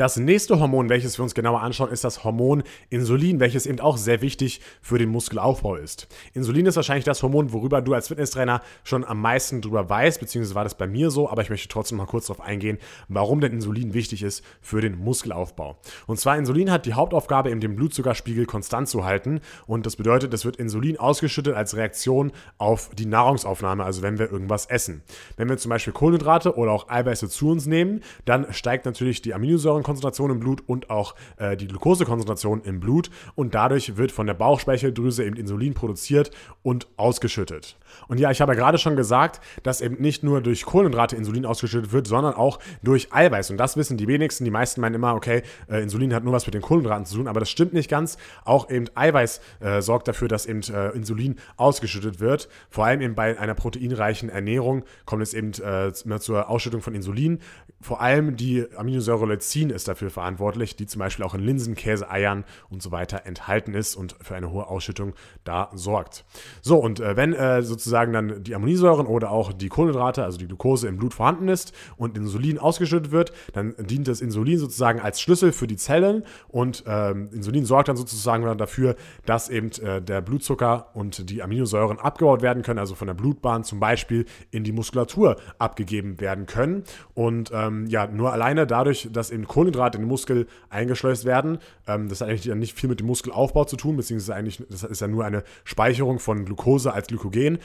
Das 0.01 0.17
nächste 0.17 0.59
Hormon, 0.59 0.89
welches 0.89 1.19
wir 1.19 1.25
uns 1.25 1.35
genauer 1.35 1.61
anschauen, 1.61 1.91
ist 1.91 2.05
das 2.05 2.25
Hormon 2.25 2.63
Insulin, 2.89 3.39
welches 3.39 3.67
eben 3.67 3.81
auch 3.81 3.99
sehr 3.99 4.23
wichtig 4.23 4.63
für 4.81 4.97
den 4.97 5.11
Muskelaufbau 5.11 5.77
ist. 5.77 6.09
Insulin 6.33 6.65
ist 6.65 6.77
wahrscheinlich 6.77 7.05
das 7.05 7.23
Hormon, 7.23 7.53
worüber 7.53 7.83
du 7.83 7.93
als 7.93 8.09
Fitnesstrainer 8.09 8.63
schon 8.83 9.05
am 9.05 9.21
meisten 9.21 9.61
drüber 9.61 9.91
weißt, 9.91 10.19
beziehungsweise 10.19 10.55
war 10.55 10.65
das 10.65 10.75
bei 10.75 10.87
mir 10.87 11.11
so, 11.11 11.29
aber 11.29 11.43
ich 11.43 11.51
möchte 11.51 11.69
trotzdem 11.69 11.99
mal 11.99 12.07
kurz 12.07 12.29
darauf 12.29 12.43
eingehen, 12.43 12.79
warum 13.09 13.43
denn 13.43 13.53
Insulin 13.53 13.93
wichtig 13.93 14.23
ist 14.23 14.43
für 14.63 14.81
den 14.81 14.97
Muskelaufbau. 14.97 15.77
Und 16.07 16.19
zwar 16.19 16.39
Insulin 16.39 16.71
hat 16.71 16.87
die 16.87 16.95
Hauptaufgabe, 16.95 17.51
eben 17.51 17.61
den 17.61 17.77
Blutzuckerspiegel 17.77 18.47
konstant 18.47 18.89
zu 18.89 19.05
halten 19.05 19.43
und 19.67 19.85
das 19.85 19.97
bedeutet, 19.97 20.33
es 20.33 20.47
wird 20.47 20.57
Insulin 20.57 20.99
ausgeschüttet 20.99 21.55
als 21.55 21.77
Reaktion 21.77 22.33
auf 22.57 22.89
die 22.95 23.05
Nahrungsaufnahme, 23.05 23.85
also 23.85 24.01
wenn 24.01 24.19
wir 24.19 24.33
irgendwas 24.33 24.65
essen. 24.65 25.03
Wenn 25.37 25.51
wir 25.51 25.59
zum 25.59 25.69
Beispiel 25.69 25.93
Kohlenhydrate 25.93 26.57
oder 26.57 26.73
auch 26.73 26.89
Eiweiße 26.89 27.29
zu 27.29 27.51
uns 27.51 27.67
nehmen, 27.67 28.01
dann 28.25 28.51
steigt 28.55 28.87
natürlich 28.87 29.21
die 29.21 29.35
Aminosäuren 29.35 29.90
Konzentration 29.91 30.31
im 30.31 30.39
Blut 30.39 30.63
und 30.69 30.89
auch 30.89 31.17
äh, 31.37 31.57
die 31.57 31.67
Glukosekonzentration 31.67 32.63
im 32.63 32.79
Blut 32.79 33.11
und 33.35 33.57
dadurch 33.57 33.97
wird 33.97 34.13
von 34.13 34.29
der 34.29 34.35
Bauchspeicheldrüse 34.35 35.25
eben 35.25 35.35
Insulin 35.35 35.75
produziert 35.75 36.31
und 36.63 36.87
ausgeschüttet. 36.97 37.77
Und 38.09 38.21
ja, 38.21 38.31
ich 38.31 38.41
habe 38.41 38.53
ja 38.53 38.59
gerade 38.59 38.79
schon 38.79 38.97
gesagt, 38.97 39.41
dass 39.63 39.81
eben 39.81 40.01
nicht 40.01 40.23
nur 40.23 40.41
durch 40.41 40.65
Kohlenhydrate 40.65 41.17
Insulin 41.17 41.47
ausgeschüttet 41.47 41.93
wird, 41.93 42.07
sondern 42.07 42.35
auch 42.35 42.59
durch 42.83 43.13
Eiweiß. 43.13 43.51
Und 43.51 43.57
das 43.57 43.77
wissen 43.77 43.97
die 43.97 44.07
wenigsten. 44.07 44.45
Die 44.45 44.51
meisten 44.51 44.81
meinen 44.81 44.95
immer, 44.95 45.15
okay, 45.15 45.43
äh, 45.69 45.83
Insulin 45.83 46.15
hat 46.15 46.25
nur 46.25 46.33
was 46.33 46.47
mit 46.47 46.55
den 46.55 46.63
Kohlenhydraten 46.63 47.07
zu 47.07 47.17
tun, 47.17 47.29
aber 47.29 47.41
das 47.41 47.51
stimmt 47.51 47.73
nicht 47.73 47.91
ganz. 47.91 48.19
Auch 48.45 48.71
eben 48.71 48.87
Eiweiß 48.95 49.41
äh, 49.61 49.83
sorgt 49.83 50.09
dafür, 50.09 50.29
dass 50.29 50.47
eben 50.47 50.63
äh, 50.63 50.91
Insulin 50.91 51.37
ausgeschüttet 51.57 52.21
wird. 52.21 52.49
Vor 52.71 52.85
allem 52.85 53.01
eben 53.01 53.15
bei 53.15 53.39
einer 53.39 53.55
proteinreichen 53.55 54.29
Ernährung 54.29 54.85
kommt 55.05 55.23
es 55.23 55.35
eben 55.35 55.53
äh, 55.53 55.93
zur 55.93 56.49
Ausschüttung 56.49 56.83
von 56.83 56.95
Insulin. 56.95 57.41
Vor 57.81 58.01
allem 58.01 58.37
die 58.37 58.67
Aminosäure 58.77 59.27
Leucin 59.27 59.71
ist 59.71 59.89
dafür 59.89 60.11
verantwortlich, 60.11 60.77
die 60.77 60.87
zum 60.87 60.99
Beispiel 60.99 61.25
auch 61.25 61.35
in 61.35 61.41
Linsen, 61.41 61.75
Käse, 61.75 62.11
Eiern 62.11 62.45
und 62.69 62.83
so 62.83 62.93
weiter 62.93 63.23
enthalten 63.25 63.75
ist 63.75 63.97
und 63.97 64.17
für 64.21 64.35
eine 64.35 64.51
hohe 64.51 64.67
Ausschüttung 64.67 65.15
da 65.45 65.71
sorgt. 65.75 66.25
So, 66.61 66.79
und 66.79 67.01
äh, 67.01 67.17
wenn 67.17 67.33
äh, 67.33 67.63
sozusagen 67.81 68.13
dann 68.13 68.43
die 68.43 68.55
Aminosäuren 68.55 69.07
oder 69.07 69.31
auch 69.31 69.53
die 69.53 69.69
Kohlenhydrate, 69.69 70.23
also 70.23 70.39
die 70.39 70.47
Glucose 70.47 70.87
im 70.87 70.99
Blut 70.99 71.15
vorhanden 71.15 71.49
ist 71.49 71.73
und 71.97 72.17
Insulin 72.17 72.59
ausgeschüttet 72.59 73.11
wird, 73.11 73.33
dann 73.53 73.75
dient 73.79 74.07
das 74.07 74.21
Insulin 74.21 74.59
sozusagen 74.59 75.01
als 75.01 75.21
Schlüssel 75.21 75.53
für 75.53 75.67
die 75.67 75.77
Zellen 75.77 76.25
und 76.49 76.85
äh, 76.87 77.11
Insulin 77.11 77.65
sorgt 77.65 77.89
dann 77.89 77.97
sozusagen 77.97 78.59
dafür, 78.59 78.97
dass 79.25 79.49
eben 79.49 79.71
äh, 79.83 80.03
der 80.03 80.21
Blutzucker 80.21 80.91
und 80.95 81.31
die 81.31 81.43
Aminosäuren 81.43 81.99
abgebaut 81.99 82.43
werden 82.43 82.63
können, 82.63 82.79
also 82.79 82.95
von 82.95 83.07
der 83.07 83.15
Blutbahn 83.15 83.65
zum 83.65 83.81
Beispiel 83.81 84.27
in 84.51 84.65
die 84.65 84.73
Muskulatur 84.73 85.37
abgegeben 85.59 86.21
werden 86.21 86.47
können. 86.47 86.85
Und 87.15 87.51
ähm, 87.55 87.87
ja, 87.87 88.07
nur 88.07 88.33
alleine 88.33 88.67
dadurch, 88.67 89.09
dass 89.13 89.31
eben 89.31 89.47
Kohlenhydrate 89.47 89.97
in 89.97 90.05
den 90.05 90.09
Muskel 90.09 90.47
eingeschleust 90.69 91.25
werden. 91.25 91.59
Ähm, 91.87 92.09
das 92.09 92.21
hat 92.21 92.29
eigentlich 92.29 92.55
nicht 92.55 92.77
viel 92.77 92.89
mit 92.89 93.01
dem 93.01 93.07
Muskelaufbau 93.07 93.65
zu 93.65 93.77
tun, 93.77 93.97
beziehungsweise 93.97 94.35
eigentlich, 94.35 94.63
das 94.69 94.85
ist 94.85 95.01
ja 95.01 95.09
nur 95.09 95.25
eine 95.25 95.43
Speicherung 95.65 96.19
von 96.19 96.45
Glucose 96.45 96.93
als 96.93 97.07
Glykogen 97.09 97.59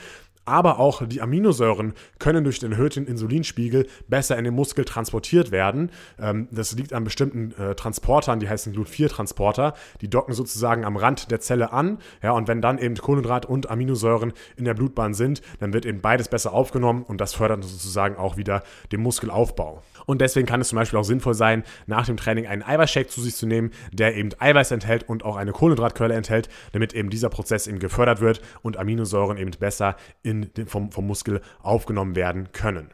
aber 0.46 0.78
auch 0.78 1.06
die 1.06 1.20
Aminosäuren 1.20 1.92
können 2.18 2.44
durch 2.44 2.58
den 2.58 2.72
erhöhten 2.72 3.06
Insulinspiegel 3.06 3.86
besser 4.08 4.38
in 4.38 4.44
den 4.44 4.54
Muskel 4.54 4.84
transportiert 4.84 5.50
werden. 5.50 5.90
Ähm, 6.18 6.48
das 6.50 6.72
liegt 6.72 6.92
an 6.92 7.04
bestimmten 7.04 7.52
äh, 7.60 7.74
Transportern, 7.74 8.40
die 8.40 8.48
heißen 8.48 8.72
Glut-4-Transporter. 8.72 9.74
Die 10.00 10.08
docken 10.08 10.32
sozusagen 10.32 10.84
am 10.84 10.96
Rand 10.96 11.30
der 11.30 11.40
Zelle 11.40 11.72
an. 11.72 11.98
Ja, 12.22 12.32
und 12.32 12.48
wenn 12.48 12.62
dann 12.62 12.78
eben 12.78 12.94
Kohlenhydrat 12.94 13.46
und 13.46 13.70
Aminosäuren 13.70 14.32
in 14.56 14.64
der 14.64 14.74
Blutbahn 14.74 15.14
sind, 15.14 15.42
dann 15.58 15.72
wird 15.72 15.84
eben 15.84 16.00
beides 16.00 16.28
besser 16.28 16.52
aufgenommen 16.52 17.02
und 17.02 17.20
das 17.20 17.34
fördert 17.34 17.64
sozusagen 17.64 18.16
auch 18.16 18.36
wieder 18.36 18.62
den 18.92 19.00
Muskelaufbau. 19.00 19.82
Und 20.06 20.20
deswegen 20.20 20.46
kann 20.46 20.60
es 20.60 20.68
zum 20.68 20.76
Beispiel 20.76 20.98
auch 20.98 21.04
sinnvoll 21.04 21.34
sein, 21.34 21.64
nach 21.86 22.06
dem 22.06 22.16
Training 22.16 22.46
einen 22.46 22.62
Eiweißshake 22.62 23.08
zu 23.08 23.20
sich 23.20 23.34
zu 23.34 23.46
nehmen, 23.46 23.70
der 23.92 24.16
eben 24.16 24.30
Eiweiß 24.38 24.70
enthält 24.70 25.08
und 25.08 25.24
auch 25.24 25.36
eine 25.36 25.52
Kohlenhydratquelle 25.52 26.14
enthält, 26.14 26.48
damit 26.72 26.94
eben 26.94 27.10
dieser 27.10 27.28
Prozess 27.28 27.66
eben 27.66 27.78
gefördert 27.78 28.20
wird 28.20 28.40
und 28.62 28.76
Aminosäuren 28.76 29.36
eben 29.36 29.50
besser 29.58 29.96
in 30.22 30.35
den, 30.42 30.66
vom, 30.66 30.90
vom 30.90 31.06
Muskel 31.06 31.40
aufgenommen 31.62 32.16
werden 32.16 32.52
können. 32.52 32.90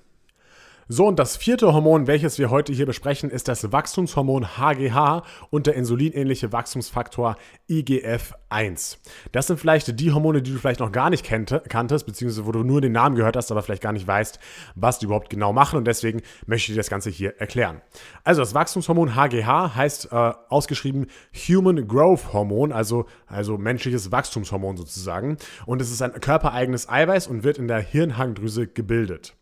So, 0.94 1.06
und 1.06 1.18
das 1.18 1.38
vierte 1.38 1.72
Hormon, 1.72 2.06
welches 2.06 2.38
wir 2.38 2.50
heute 2.50 2.70
hier 2.74 2.84
besprechen, 2.84 3.30
ist 3.30 3.48
das 3.48 3.72
Wachstumshormon 3.72 4.58
HGH 4.58 5.22
und 5.48 5.66
der 5.66 5.74
insulinähnliche 5.74 6.52
Wachstumsfaktor 6.52 7.36
IGF-1. 7.70 8.98
Das 9.32 9.46
sind 9.46 9.58
vielleicht 9.58 9.98
die 9.98 10.12
Hormone, 10.12 10.42
die 10.42 10.52
du 10.52 10.58
vielleicht 10.58 10.80
noch 10.80 10.92
gar 10.92 11.08
nicht 11.08 11.24
kanntest, 11.24 12.04
beziehungsweise 12.04 12.44
wo 12.44 12.52
du 12.52 12.62
nur 12.62 12.82
den 12.82 12.92
Namen 12.92 13.16
gehört 13.16 13.38
hast, 13.38 13.50
aber 13.50 13.62
vielleicht 13.62 13.80
gar 13.80 13.94
nicht 13.94 14.06
weißt, 14.06 14.38
was 14.74 14.98
die 14.98 15.06
überhaupt 15.06 15.30
genau 15.30 15.54
machen. 15.54 15.78
Und 15.78 15.86
deswegen 15.86 16.20
möchte 16.44 16.72
ich 16.72 16.74
dir 16.74 16.80
das 16.80 16.90
Ganze 16.90 17.08
hier 17.08 17.40
erklären. 17.40 17.80
Also, 18.22 18.42
das 18.42 18.52
Wachstumshormon 18.52 19.14
HGH 19.14 19.74
heißt 19.74 20.12
äh, 20.12 20.32
ausgeschrieben 20.50 21.06
Human 21.48 21.88
Growth 21.88 22.34
Hormon, 22.34 22.70
also, 22.70 23.06
also 23.26 23.56
menschliches 23.56 24.12
Wachstumshormon 24.12 24.76
sozusagen. 24.76 25.38
Und 25.64 25.80
es 25.80 25.90
ist 25.90 26.02
ein 26.02 26.12
körpereigenes 26.20 26.86
Eiweiß 26.86 27.28
und 27.28 27.44
wird 27.44 27.56
in 27.56 27.66
der 27.66 27.80
Hirnhangdrüse 27.80 28.66
gebildet. 28.66 29.36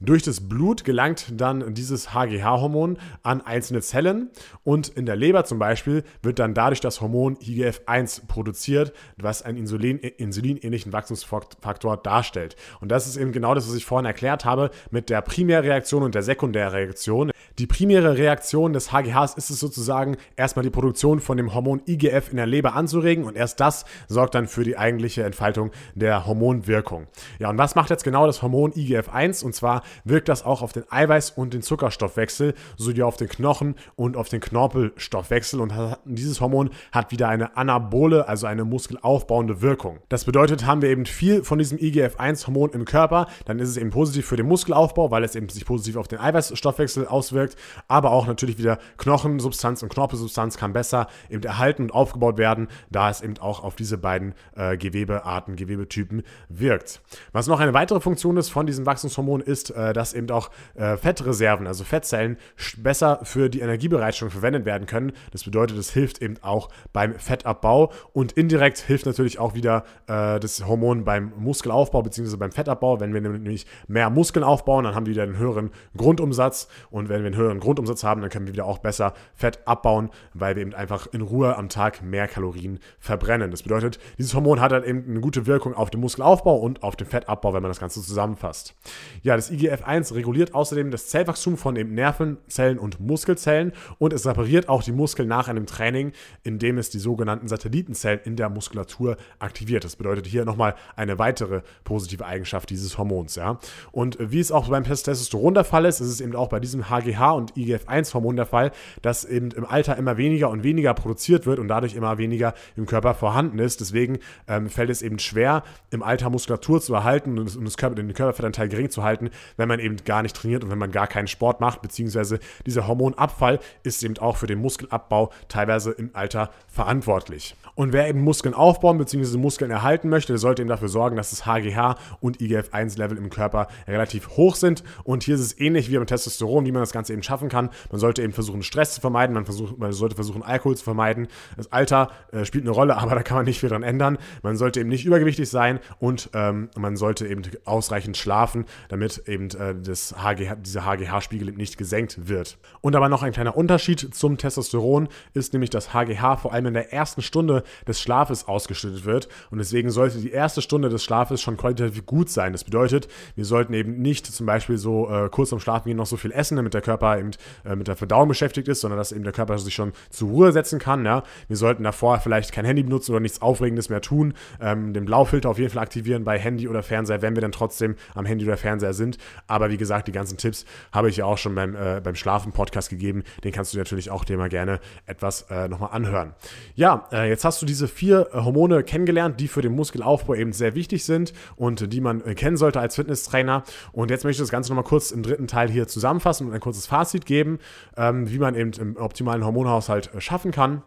Durch 0.00 0.22
das 0.22 0.48
Blut 0.48 0.84
gelangt 0.84 1.32
dann 1.36 1.74
dieses 1.74 2.14
HGH-Hormon 2.14 2.98
an 3.24 3.40
einzelne 3.40 3.80
Zellen 3.80 4.30
und 4.62 4.88
in 4.88 5.06
der 5.06 5.16
Leber 5.16 5.44
zum 5.44 5.58
Beispiel 5.58 6.04
wird 6.22 6.38
dann 6.38 6.54
dadurch 6.54 6.80
das 6.80 7.00
Hormon 7.00 7.36
IGF-1 7.36 8.28
produziert, 8.28 8.92
was 9.16 9.42
einen 9.42 9.58
Insulin, 9.58 9.98
insulinähnlichen 9.98 10.92
Wachstumsfaktor 10.92 11.96
darstellt. 11.96 12.54
Und 12.80 12.92
das 12.92 13.08
ist 13.08 13.16
eben 13.16 13.32
genau 13.32 13.54
das, 13.54 13.68
was 13.68 13.74
ich 13.74 13.86
vorhin 13.86 14.06
erklärt 14.06 14.44
habe 14.44 14.70
mit 14.92 15.10
der 15.10 15.20
Primärreaktion 15.20 16.04
und 16.04 16.14
der 16.14 16.22
Sekundärreaktion. 16.22 17.32
Die 17.58 17.66
primäre 17.66 18.16
Reaktion 18.16 18.72
des 18.72 18.92
HGHs 18.92 19.34
ist 19.34 19.50
es 19.50 19.58
sozusagen, 19.58 20.16
erstmal 20.36 20.62
die 20.62 20.70
Produktion 20.70 21.18
von 21.18 21.36
dem 21.36 21.54
Hormon 21.54 21.82
IGF 21.88 22.30
in 22.30 22.36
der 22.36 22.46
Leber 22.46 22.74
anzuregen 22.74 23.24
und 23.24 23.36
erst 23.36 23.58
das 23.58 23.84
sorgt 24.06 24.36
dann 24.36 24.46
für 24.46 24.62
die 24.62 24.78
eigentliche 24.78 25.24
Entfaltung 25.24 25.72
der 25.96 26.24
Hormonwirkung. 26.24 27.08
Ja, 27.40 27.50
und 27.50 27.58
was 27.58 27.74
macht 27.74 27.90
jetzt 27.90 28.04
genau 28.04 28.26
das 28.26 28.42
Hormon 28.42 28.72
IGF-1? 28.72 29.44
Und 29.44 29.56
zwar 29.56 29.82
wirkt 30.04 30.28
das 30.28 30.44
auch 30.44 30.62
auf 30.62 30.72
den 30.72 30.84
Eiweiß- 30.84 31.34
und 31.34 31.54
den 31.54 31.62
Zuckerstoffwechsel 31.62 32.54
sowie 32.76 33.02
auf 33.02 33.16
den 33.16 33.28
Knochen- 33.28 33.74
und 33.96 34.16
auf 34.16 34.28
den 34.28 34.40
Knorpelstoffwechsel 34.40 35.60
und 35.60 35.72
dieses 36.04 36.40
Hormon 36.40 36.70
hat 36.92 37.10
wieder 37.10 37.28
eine 37.28 37.56
anabole, 37.56 38.28
also 38.28 38.46
eine 38.46 38.64
muskelaufbauende 38.64 39.62
Wirkung. 39.62 39.98
Das 40.08 40.24
bedeutet, 40.24 40.66
haben 40.66 40.82
wir 40.82 40.90
eben 40.90 41.06
viel 41.06 41.44
von 41.44 41.58
diesem 41.58 41.78
IGF-1-Hormon 41.78 42.70
im 42.70 42.84
Körper, 42.84 43.26
dann 43.44 43.58
ist 43.58 43.68
es 43.68 43.76
eben 43.76 43.90
positiv 43.90 44.26
für 44.26 44.36
den 44.36 44.46
Muskelaufbau, 44.46 45.10
weil 45.10 45.24
es 45.24 45.34
eben 45.34 45.48
sich 45.48 45.64
positiv 45.64 45.96
auf 45.96 46.08
den 46.08 46.18
Eiweißstoffwechsel 46.18 47.06
auswirkt, 47.06 47.56
aber 47.86 48.10
auch 48.10 48.26
natürlich 48.26 48.58
wieder 48.58 48.78
Knochensubstanz 48.98 49.82
und 49.82 49.88
Knorpelsubstanz 49.88 50.56
kann 50.56 50.72
besser 50.72 51.08
eben 51.30 51.42
erhalten 51.42 51.82
und 51.82 51.92
aufgebaut 51.92 52.38
werden, 52.38 52.68
da 52.90 53.10
es 53.10 53.20
eben 53.20 53.38
auch 53.38 53.62
auf 53.62 53.76
diese 53.76 53.98
beiden 53.98 54.34
äh, 54.56 54.76
Gewebearten, 54.76 55.56
Gewebetypen 55.56 56.22
wirkt. 56.48 57.00
Was 57.32 57.46
noch 57.46 57.60
eine 57.60 57.74
weitere 57.74 58.00
Funktion 58.00 58.36
ist 58.36 58.48
von 58.48 58.66
diesem 58.66 58.86
Wachstumshormon 58.86 59.40
ist, 59.40 59.70
äh, 59.78 59.92
dass 59.92 60.12
eben 60.12 60.30
auch 60.30 60.50
äh, 60.74 60.96
Fettreserven, 60.96 61.66
also 61.66 61.84
Fettzellen, 61.84 62.36
besser 62.78 63.20
für 63.22 63.48
die 63.48 63.60
Energiebereitstellung 63.60 64.30
verwendet 64.30 64.64
werden 64.64 64.86
können. 64.86 65.12
Das 65.30 65.44
bedeutet, 65.44 65.78
es 65.78 65.90
hilft 65.90 66.20
eben 66.20 66.36
auch 66.42 66.68
beim 66.92 67.14
Fettabbau 67.14 67.92
und 68.12 68.32
indirekt 68.32 68.78
hilft 68.78 69.06
natürlich 69.06 69.38
auch 69.38 69.54
wieder 69.54 69.84
äh, 70.06 70.40
das 70.40 70.66
Hormon 70.66 71.04
beim 71.04 71.32
Muskelaufbau 71.38 72.02
bzw. 72.02 72.36
beim 72.36 72.52
Fettabbau. 72.52 73.00
Wenn 73.00 73.14
wir 73.14 73.20
nämlich 73.20 73.66
mehr 73.86 74.10
Muskeln 74.10 74.44
aufbauen, 74.44 74.84
dann 74.84 74.94
haben 74.94 75.06
wir 75.06 75.12
wieder 75.12 75.22
einen 75.22 75.38
höheren 75.38 75.70
Grundumsatz 75.96 76.68
und 76.90 77.08
wenn 77.08 77.20
wir 77.22 77.28
einen 77.28 77.36
höheren 77.36 77.60
Grundumsatz 77.60 78.02
haben, 78.02 78.20
dann 78.20 78.30
können 78.30 78.46
wir 78.46 78.54
wieder 78.54 78.66
auch 78.66 78.78
besser 78.78 79.14
Fett 79.34 79.60
abbauen, 79.66 80.10
weil 80.34 80.56
wir 80.56 80.62
eben 80.62 80.74
einfach 80.74 81.06
in 81.12 81.20
Ruhe 81.20 81.56
am 81.56 81.68
Tag 81.68 82.02
mehr 82.02 82.26
Kalorien 82.26 82.80
verbrennen. 82.98 83.50
Das 83.50 83.62
bedeutet, 83.62 83.98
dieses 84.18 84.34
Hormon 84.34 84.60
hat 84.60 84.72
dann 84.72 84.84
eben 84.84 85.04
eine 85.08 85.20
gute 85.20 85.46
Wirkung 85.46 85.74
auf 85.74 85.90
den 85.90 86.00
Muskelaufbau 86.00 86.56
und 86.56 86.82
auf 86.82 86.96
den 86.96 87.06
Fettabbau, 87.06 87.54
wenn 87.54 87.62
man 87.62 87.70
das 87.70 87.80
Ganze 87.80 88.02
zusammenfasst. 88.02 88.74
Ja, 89.22 89.36
das 89.36 89.50
IG 89.50 89.67
IGF-1 89.68 90.14
reguliert 90.14 90.54
außerdem 90.54 90.90
das 90.90 91.08
Zellwachstum 91.08 91.56
von 91.56 91.76
eben 91.76 91.94
Nervenzellen 91.94 92.78
und 92.78 93.00
Muskelzellen 93.00 93.72
und 93.98 94.12
es 94.12 94.26
repariert 94.26 94.68
auch 94.68 94.82
die 94.82 94.92
Muskeln 94.92 95.28
nach 95.28 95.48
einem 95.48 95.66
Training, 95.66 96.12
indem 96.42 96.78
es 96.78 96.90
die 96.90 96.98
sogenannten 96.98 97.48
Satellitenzellen 97.48 98.20
in 98.24 98.36
der 98.36 98.48
Muskulatur 98.48 99.16
aktiviert. 99.38 99.84
Das 99.84 99.96
bedeutet 99.96 100.26
hier 100.26 100.44
nochmal 100.44 100.74
eine 100.96 101.18
weitere 101.18 101.62
positive 101.84 102.24
Eigenschaft 102.24 102.70
dieses 102.70 102.98
Hormons. 102.98 103.36
Ja? 103.36 103.58
Und 103.92 104.18
wie 104.20 104.40
es 104.40 104.52
auch 104.52 104.68
beim 104.68 104.84
Testosteron 104.84 105.54
der 105.54 105.64
Fall 105.64 105.84
ist, 105.84 106.00
ist 106.00 106.08
es 106.08 106.20
eben 106.20 106.34
auch 106.34 106.48
bei 106.48 106.60
diesem 106.60 106.88
HGH 106.88 107.32
und 107.32 107.56
IGF-1-Hormon 107.56 108.36
der 108.36 108.46
Fall, 108.46 108.72
dass 109.02 109.24
eben 109.24 109.50
im 109.52 109.64
Alter 109.64 109.96
immer 109.96 110.16
weniger 110.16 110.50
und 110.50 110.62
weniger 110.62 110.94
produziert 110.94 111.46
wird 111.46 111.58
und 111.58 111.68
dadurch 111.68 111.94
immer 111.94 112.18
weniger 112.18 112.54
im 112.76 112.86
Körper 112.86 113.14
vorhanden 113.14 113.58
ist. 113.58 113.80
Deswegen 113.80 114.18
ähm, 114.46 114.68
fällt 114.68 114.90
es 114.90 115.02
eben 115.02 115.18
schwer, 115.18 115.62
im 115.90 116.02
Alter 116.02 116.30
Muskulatur 116.30 116.80
zu 116.80 116.94
erhalten 116.94 117.38
und, 117.38 117.58
das 117.64 117.76
Körper, 117.76 117.96
den 117.96 118.12
Körperfettanteil 118.14 118.68
gering 118.68 118.90
zu 118.90 119.02
halten, 119.02 119.30
wenn 119.58 119.68
man 119.68 119.80
eben 119.80 119.96
gar 120.06 120.22
nicht 120.22 120.34
trainiert 120.34 120.64
und 120.64 120.70
wenn 120.70 120.78
man 120.78 120.90
gar 120.90 121.06
keinen 121.06 121.26
Sport 121.26 121.60
macht, 121.60 121.82
beziehungsweise 121.82 122.38
dieser 122.64 122.86
Hormonabfall 122.86 123.60
ist 123.82 124.02
eben 124.02 124.16
auch 124.16 124.38
für 124.38 124.46
den 124.46 124.60
Muskelabbau 124.60 125.30
teilweise 125.48 125.90
im 125.90 126.10
Alter 126.14 126.50
verantwortlich. 126.68 127.54
Und 127.74 127.92
wer 127.92 128.08
eben 128.08 128.20
Muskeln 128.22 128.54
aufbauen 128.54 128.98
bzw. 128.98 129.36
Muskeln 129.36 129.70
erhalten 129.70 130.08
möchte, 130.08 130.32
der 130.32 130.38
sollte 130.38 130.62
eben 130.62 130.68
dafür 130.68 130.88
sorgen, 130.88 131.16
dass 131.16 131.30
das 131.30 131.46
HGH 131.46 131.96
und 132.20 132.40
IGF-1-Level 132.40 133.16
im 133.16 133.30
Körper 133.30 133.68
relativ 133.86 134.30
hoch 134.30 134.56
sind. 134.56 134.82
Und 135.04 135.22
hier 135.22 135.34
ist 135.34 135.40
es 135.42 135.60
ähnlich 135.60 135.90
wie 135.90 135.96
beim 135.96 136.06
Testosteron, 136.06 136.66
wie 136.66 136.72
man 136.72 136.82
das 136.82 136.92
Ganze 136.92 137.12
eben 137.12 137.22
schaffen 137.22 137.48
kann. 137.48 137.70
Man 137.90 138.00
sollte 138.00 138.22
eben 138.22 138.32
versuchen, 138.32 138.62
Stress 138.62 138.94
zu 138.94 139.00
vermeiden, 139.00 139.34
man, 139.34 139.44
versucht, 139.44 139.78
man 139.78 139.92
sollte 139.92 140.14
versuchen, 140.14 140.42
Alkohol 140.42 140.76
zu 140.76 140.84
vermeiden. 140.84 141.28
Das 141.56 141.70
Alter 141.72 142.10
äh, 142.32 142.44
spielt 142.44 142.64
eine 142.64 142.72
Rolle, 142.72 142.96
aber 142.98 143.14
da 143.14 143.22
kann 143.22 143.36
man 143.36 143.46
nicht 143.46 143.60
viel 143.60 143.68
dran 143.68 143.82
ändern. 143.82 144.18
Man 144.42 144.56
sollte 144.56 144.80
eben 144.80 144.88
nicht 144.88 145.04
übergewichtig 145.04 145.48
sein 145.48 145.80
und 145.98 146.30
ähm, 146.34 146.70
man 146.76 146.96
sollte 146.96 147.26
eben 147.26 147.42
ausreichend 147.64 148.16
schlafen, 148.16 148.64
damit 148.88 149.22
eben 149.26 149.47
äh, 149.54 149.74
das 149.74 150.14
HGH, 150.22 150.56
dieser 150.56 150.84
HGH-Spiegel 150.84 151.52
nicht 151.52 151.78
gesenkt 151.78 152.28
wird. 152.28 152.58
Und 152.80 152.96
aber 152.96 153.08
noch 153.08 153.22
ein 153.22 153.32
kleiner 153.32 153.56
Unterschied 153.56 154.14
zum 154.14 154.38
Testosteron 154.38 155.08
ist 155.34 155.52
nämlich, 155.52 155.70
dass 155.70 155.92
HGH 155.92 156.36
vor 156.36 156.52
allem 156.52 156.66
in 156.66 156.74
der 156.74 156.92
ersten 156.92 157.22
Stunde 157.22 157.62
des 157.86 158.00
Schlafes 158.00 158.48
ausgeschüttet 158.48 159.04
wird. 159.04 159.28
Und 159.50 159.58
deswegen 159.58 159.90
sollte 159.90 160.18
die 160.18 160.30
erste 160.30 160.62
Stunde 160.62 160.88
des 160.88 161.04
Schlafes 161.04 161.40
schon 161.40 161.56
qualitativ 161.56 162.06
gut 162.06 162.30
sein. 162.30 162.52
Das 162.52 162.64
bedeutet, 162.64 163.08
wir 163.34 163.44
sollten 163.44 163.72
eben 163.74 164.00
nicht 164.00 164.26
zum 164.26 164.46
Beispiel 164.46 164.78
so 164.78 165.08
äh, 165.10 165.28
kurz 165.30 165.50
vorm 165.50 165.60
Schlafen 165.60 165.88
gehen 165.88 165.96
noch 165.96 166.06
so 166.06 166.16
viel 166.16 166.32
essen, 166.32 166.56
damit 166.56 166.74
der 166.74 166.80
Körper 166.80 167.18
eben 167.18 167.30
äh, 167.64 167.76
mit 167.76 167.88
der 167.88 167.96
Verdauung 167.96 168.28
beschäftigt 168.28 168.68
ist, 168.68 168.80
sondern 168.80 168.98
dass 168.98 169.12
eben 169.12 169.24
der 169.24 169.32
Körper 169.32 169.58
sich 169.58 169.74
schon 169.74 169.92
zur 170.10 170.28
Ruhe 170.28 170.52
setzen 170.52 170.78
kann. 170.78 171.04
Ja? 171.04 171.22
Wir 171.48 171.56
sollten 171.56 171.82
davor 171.82 172.20
vielleicht 172.20 172.52
kein 172.52 172.64
Handy 172.64 172.82
benutzen 172.82 173.12
oder 173.12 173.20
nichts 173.20 173.42
Aufregendes 173.42 173.88
mehr 173.88 174.00
tun. 174.00 174.34
Ähm, 174.60 174.92
den 174.92 175.04
Blaufilter 175.04 175.50
auf 175.50 175.58
jeden 175.58 175.70
Fall 175.70 175.82
aktivieren 175.82 176.24
bei 176.24 176.38
Handy 176.38 176.68
oder 176.68 176.82
Fernseher, 176.82 177.22
wenn 177.22 177.36
wir 177.36 177.42
dann 177.42 177.52
trotzdem 177.52 177.96
am 178.14 178.26
Handy 178.26 178.44
oder 178.44 178.56
Fernseher 178.56 178.94
sind. 178.94 179.18
Aber 179.46 179.70
wie 179.70 179.76
gesagt, 179.76 180.08
die 180.08 180.12
ganzen 180.12 180.36
Tipps 180.38 180.64
habe 180.92 181.08
ich 181.08 181.16
ja 181.16 181.24
auch 181.24 181.38
schon 181.38 181.54
beim, 181.54 181.74
äh, 181.74 182.00
beim 182.02 182.14
Schlafen-Podcast 182.14 182.90
gegeben. 182.90 183.22
Den 183.44 183.52
kannst 183.52 183.74
du 183.74 183.78
natürlich 183.78 184.10
auch 184.10 184.24
dir 184.24 184.36
mal 184.36 184.48
gerne 184.48 184.80
etwas 185.06 185.42
äh, 185.50 185.68
nochmal 185.68 185.90
anhören. 185.92 186.34
Ja, 186.74 187.08
äh, 187.12 187.28
jetzt 187.28 187.44
hast 187.44 187.60
du 187.62 187.66
diese 187.66 187.88
vier 187.88 188.28
äh, 188.32 188.40
Hormone 188.40 188.82
kennengelernt, 188.82 189.40
die 189.40 189.48
für 189.48 189.62
den 189.62 189.72
Muskelaufbau 189.72 190.34
eben 190.34 190.52
sehr 190.52 190.74
wichtig 190.74 191.04
sind 191.04 191.32
und 191.56 191.92
die 191.92 192.00
man 192.00 192.24
äh, 192.24 192.34
kennen 192.34 192.56
sollte 192.56 192.80
als 192.80 192.96
Fitnesstrainer. 192.96 193.64
Und 193.92 194.10
jetzt 194.10 194.24
möchte 194.24 194.42
ich 194.42 194.46
das 194.46 194.50
Ganze 194.50 194.70
nochmal 194.70 194.84
kurz 194.84 195.10
im 195.10 195.22
dritten 195.22 195.46
Teil 195.46 195.70
hier 195.70 195.86
zusammenfassen 195.88 196.46
und 196.46 196.54
ein 196.54 196.60
kurzes 196.60 196.86
Fazit 196.86 197.26
geben, 197.26 197.58
ähm, 197.96 198.30
wie 198.30 198.38
man 198.38 198.54
eben 198.54 198.72
im 198.72 198.96
optimalen 198.96 199.44
Hormonhaushalt 199.44 200.14
äh, 200.14 200.20
schaffen 200.20 200.50
kann 200.50 200.82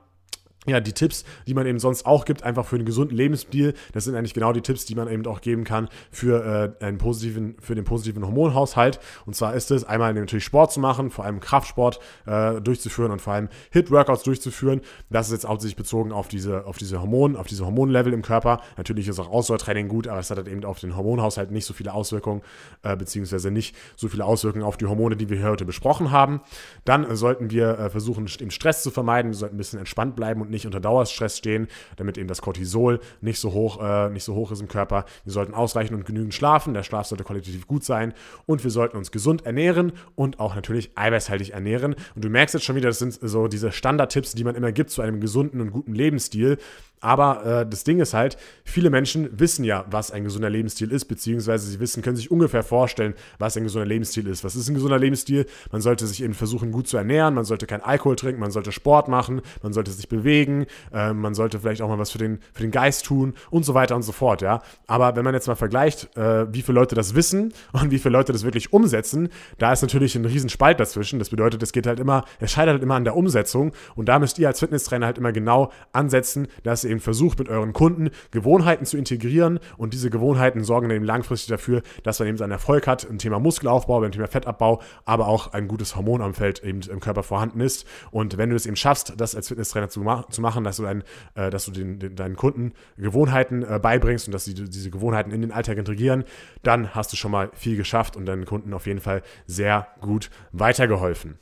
ja, 0.67 0.79
die 0.79 0.93
Tipps, 0.93 1.25
die 1.47 1.55
man 1.55 1.65
eben 1.65 1.79
sonst 1.79 2.05
auch 2.05 2.23
gibt, 2.23 2.43
einfach 2.43 2.67
für 2.67 2.75
einen 2.75 2.85
gesunden 2.85 3.17
Lebensstil, 3.17 3.73
das 3.93 4.03
sind 4.03 4.15
eigentlich 4.15 4.35
genau 4.35 4.53
die 4.53 4.61
Tipps, 4.61 4.85
die 4.85 4.93
man 4.93 5.09
eben 5.09 5.25
auch 5.25 5.41
geben 5.41 5.63
kann 5.63 5.89
für, 6.11 6.75
äh, 6.79 6.85
einen 6.85 6.99
positiven, 6.99 7.55
für 7.59 7.73
den 7.73 7.83
positiven 7.83 8.23
Hormonhaushalt. 8.23 8.99
Und 9.25 9.35
zwar 9.35 9.55
ist 9.55 9.71
es 9.71 9.83
einmal 9.83 10.13
natürlich 10.13 10.45
Sport 10.45 10.71
zu 10.71 10.79
machen, 10.79 11.09
vor 11.09 11.25
allem 11.25 11.39
Kraftsport 11.39 11.99
äh, 12.27 12.61
durchzuführen 12.61 13.11
und 13.11 13.23
vor 13.23 13.33
allem 13.33 13.49
Hit-Workouts 13.71 14.21
durchzuführen. 14.21 14.81
Das 15.09 15.27
ist 15.27 15.33
jetzt 15.33 15.47
hauptsächlich 15.47 15.77
bezogen 15.77 16.11
auf 16.11 16.27
diese, 16.27 16.67
auf 16.67 16.77
diese 16.77 17.01
Hormone, 17.01 17.39
auf 17.39 17.47
diese 17.47 17.65
Hormonlevel 17.65 18.13
im 18.13 18.21
Körper. 18.21 18.61
Natürlich 18.77 19.07
ist 19.07 19.19
auch 19.19 19.31
Ausdauertraining 19.31 19.87
gut, 19.87 20.07
aber 20.07 20.19
es 20.19 20.29
hat 20.29 20.37
halt 20.37 20.47
eben 20.47 20.63
auf 20.63 20.79
den 20.79 20.95
Hormonhaushalt 20.95 21.49
nicht 21.49 21.65
so 21.65 21.73
viele 21.73 21.91
Auswirkungen, 21.91 22.43
äh, 22.83 22.95
beziehungsweise 22.95 23.49
nicht 23.49 23.75
so 23.95 24.09
viele 24.09 24.25
Auswirkungen 24.25 24.63
auf 24.63 24.77
die 24.77 24.85
Hormone, 24.85 25.15
die 25.15 25.27
wir 25.27 25.41
heute 25.41 25.65
besprochen 25.65 26.11
haben. 26.11 26.41
Dann 26.85 27.15
sollten 27.15 27.49
wir 27.49 27.79
äh, 27.79 27.89
versuchen, 27.89 28.27
den 28.27 28.51
Stress 28.51 28.83
zu 28.83 28.91
vermeiden. 28.91 29.31
Wir 29.31 29.37
sollten 29.37 29.55
ein 29.55 29.57
bisschen 29.57 29.79
entspannt 29.79 30.15
bleiben 30.15 30.41
und 30.41 30.50
nicht 30.51 30.65
unter 30.65 30.79
Dauerstress 30.79 31.37
stehen, 31.37 31.67
damit 31.95 32.17
eben 32.17 32.27
das 32.27 32.41
Cortisol 32.41 32.99
nicht 33.21 33.39
so 33.39 33.53
hoch, 33.53 33.81
äh, 33.81 34.09
nicht 34.09 34.23
so 34.23 34.35
hoch 34.35 34.51
ist 34.51 34.61
im 34.61 34.67
Körper. 34.67 35.05
Wir 35.23 35.33
sollten 35.33 35.53
ausreichend 35.53 35.97
und 35.97 36.05
genügend 36.05 36.33
schlafen. 36.33 36.73
Der 36.73 36.83
Schlaf 36.83 37.07
sollte 37.07 37.23
qualitativ 37.23 37.67
gut 37.67 37.83
sein. 37.83 38.13
Und 38.45 38.63
wir 38.63 38.71
sollten 38.71 38.97
uns 38.97 39.11
gesund 39.11 39.45
ernähren 39.45 39.93
und 40.15 40.39
auch 40.39 40.55
natürlich 40.55 40.91
eiweißhaltig 40.95 41.53
ernähren. 41.53 41.95
Und 42.15 42.23
du 42.23 42.29
merkst 42.29 42.53
jetzt 42.53 42.63
schon 42.63 42.75
wieder, 42.75 42.89
das 42.89 42.99
sind 42.99 43.17
so 43.21 43.47
diese 43.47 43.71
Standardtipps, 43.71 44.33
die 44.33 44.43
man 44.43 44.55
immer 44.55 44.71
gibt 44.71 44.91
zu 44.91 45.01
einem 45.01 45.19
gesunden 45.19 45.61
und 45.61 45.71
guten 45.71 45.95
Lebensstil. 45.95 46.57
Aber 47.01 47.45
äh, 47.45 47.65
das 47.67 47.83
Ding 47.83 47.99
ist 47.99 48.13
halt, 48.13 48.37
viele 48.63 48.89
Menschen 48.89 49.39
wissen 49.39 49.65
ja, 49.65 49.85
was 49.89 50.11
ein 50.11 50.23
gesunder 50.23 50.49
Lebensstil 50.49 50.91
ist, 50.91 51.05
beziehungsweise 51.05 51.67
sie 51.67 51.79
wissen, 51.79 52.03
können 52.03 52.15
sich 52.15 52.31
ungefähr 52.31 52.63
vorstellen, 52.63 53.15
was 53.39 53.57
ein 53.57 53.63
gesunder 53.63 53.87
Lebensstil 53.87 54.27
ist. 54.27 54.43
Was 54.43 54.55
ist 54.55 54.69
ein 54.69 54.75
gesunder 54.75 54.99
Lebensstil? 54.99 55.47
Man 55.71 55.81
sollte 55.81 56.05
sich 56.05 56.23
eben 56.23 56.35
versuchen, 56.35 56.71
gut 56.71 56.87
zu 56.87 56.97
ernähren, 56.97 57.33
man 57.33 57.43
sollte 57.43 57.65
keinen 57.65 57.81
Alkohol 57.81 58.15
trinken, 58.15 58.39
man 58.39 58.51
sollte 58.51 58.71
Sport 58.71 59.07
machen, 59.07 59.41
man 59.63 59.73
sollte 59.73 59.91
sich 59.91 60.07
bewegen, 60.07 60.67
äh, 60.93 61.11
man 61.11 61.33
sollte 61.33 61.59
vielleicht 61.59 61.81
auch 61.81 61.89
mal 61.89 61.97
was 61.97 62.11
für 62.11 62.19
den, 62.19 62.39
für 62.53 62.61
den 62.61 62.71
Geist 62.71 63.05
tun 63.05 63.33
und 63.49 63.65
so 63.65 63.73
weiter 63.73 63.95
und 63.95 64.03
so 64.03 64.11
fort, 64.11 64.43
ja. 64.43 64.61
Aber 64.85 65.15
wenn 65.15 65.25
man 65.25 65.33
jetzt 65.33 65.47
mal 65.47 65.55
vergleicht, 65.55 66.15
äh, 66.15 66.53
wie 66.53 66.61
viele 66.61 66.75
Leute 66.75 66.93
das 66.93 67.15
wissen 67.15 67.51
und 67.73 67.89
wie 67.89 67.97
viele 67.97 68.13
Leute 68.13 68.31
das 68.31 68.43
wirklich 68.43 68.73
umsetzen, 68.73 69.29
da 69.57 69.73
ist 69.73 69.81
natürlich 69.81 70.15
ein 70.15 70.25
Riesenspalt 70.25 70.79
dazwischen. 70.79 71.17
Das 71.17 71.29
bedeutet, 71.29 71.63
es 71.63 71.71
geht 71.71 71.87
halt 71.87 71.99
immer, 71.99 72.25
es 72.39 72.51
scheitert 72.51 72.73
halt 72.73 72.83
immer 72.83 72.95
an 72.95 73.05
der 73.05 73.15
Umsetzung 73.15 73.71
und 73.95 74.07
da 74.07 74.19
müsst 74.19 74.37
ihr 74.37 74.47
als 74.47 74.59
Fitnesstrainer 74.59 75.07
halt 75.07 75.17
immer 75.17 75.31
genau 75.31 75.71
ansetzen, 75.93 76.47
dass 76.63 76.83
ihr 76.83 76.90
eben 76.91 76.99
versucht, 76.99 77.39
mit 77.39 77.49
euren 77.49 77.73
Kunden 77.73 78.09
Gewohnheiten 78.31 78.85
zu 78.85 78.97
integrieren 78.97 79.59
und 79.77 79.93
diese 79.93 80.09
Gewohnheiten 80.09 80.63
sorgen 80.63 80.89
dann 80.89 80.97
eben 80.97 81.05
langfristig 81.05 81.49
dafür, 81.49 81.81
dass 82.03 82.19
man 82.19 82.27
eben 82.27 82.37
seinen 82.37 82.51
Erfolg 82.51 82.87
hat 82.87 83.03
im 83.03 83.17
Thema 83.17 83.39
Muskelaufbau, 83.39 83.99
beim 84.01 84.11
Thema 84.11 84.27
Fettabbau, 84.27 84.81
aber 85.05 85.27
auch 85.27 85.53
ein 85.53 85.67
gutes 85.67 85.95
Hormonumfeld 85.95 86.63
eben 86.63 86.81
im 86.81 86.99
Körper 86.99 87.23
vorhanden 87.23 87.61
ist. 87.61 87.85
Und 88.11 88.37
wenn 88.37 88.49
du 88.49 88.55
es 88.55 88.65
eben 88.65 88.75
schaffst, 88.75 89.13
das 89.17 89.35
als 89.35 89.47
Fitnesstrainer 89.47 89.89
zu, 89.89 90.01
ma 90.01 90.25
zu 90.29 90.41
machen, 90.41 90.63
dass 90.63 90.77
du, 90.77 90.85
ein, 90.85 91.03
äh, 91.35 91.49
dass 91.49 91.65
du 91.65 91.71
den, 91.71 91.99
den, 91.99 92.15
deinen 92.15 92.35
Kunden 92.35 92.73
Gewohnheiten 92.97 93.63
äh, 93.63 93.79
beibringst 93.81 94.27
und 94.27 94.33
dass 94.33 94.45
sie 94.45 94.53
diese 94.53 94.91
Gewohnheiten 94.91 95.31
in 95.31 95.41
den 95.41 95.51
Alltag 95.51 95.77
integrieren, 95.77 96.23
dann 96.63 96.93
hast 96.93 97.11
du 97.11 97.17
schon 97.17 97.31
mal 97.31 97.49
viel 97.53 97.77
geschafft 97.77 98.15
und 98.15 98.25
deinen 98.25 98.45
Kunden 98.45 98.73
auf 98.73 98.85
jeden 98.85 98.99
Fall 98.99 99.21
sehr 99.47 99.87
gut 100.01 100.29
weitergeholfen. 100.51 101.39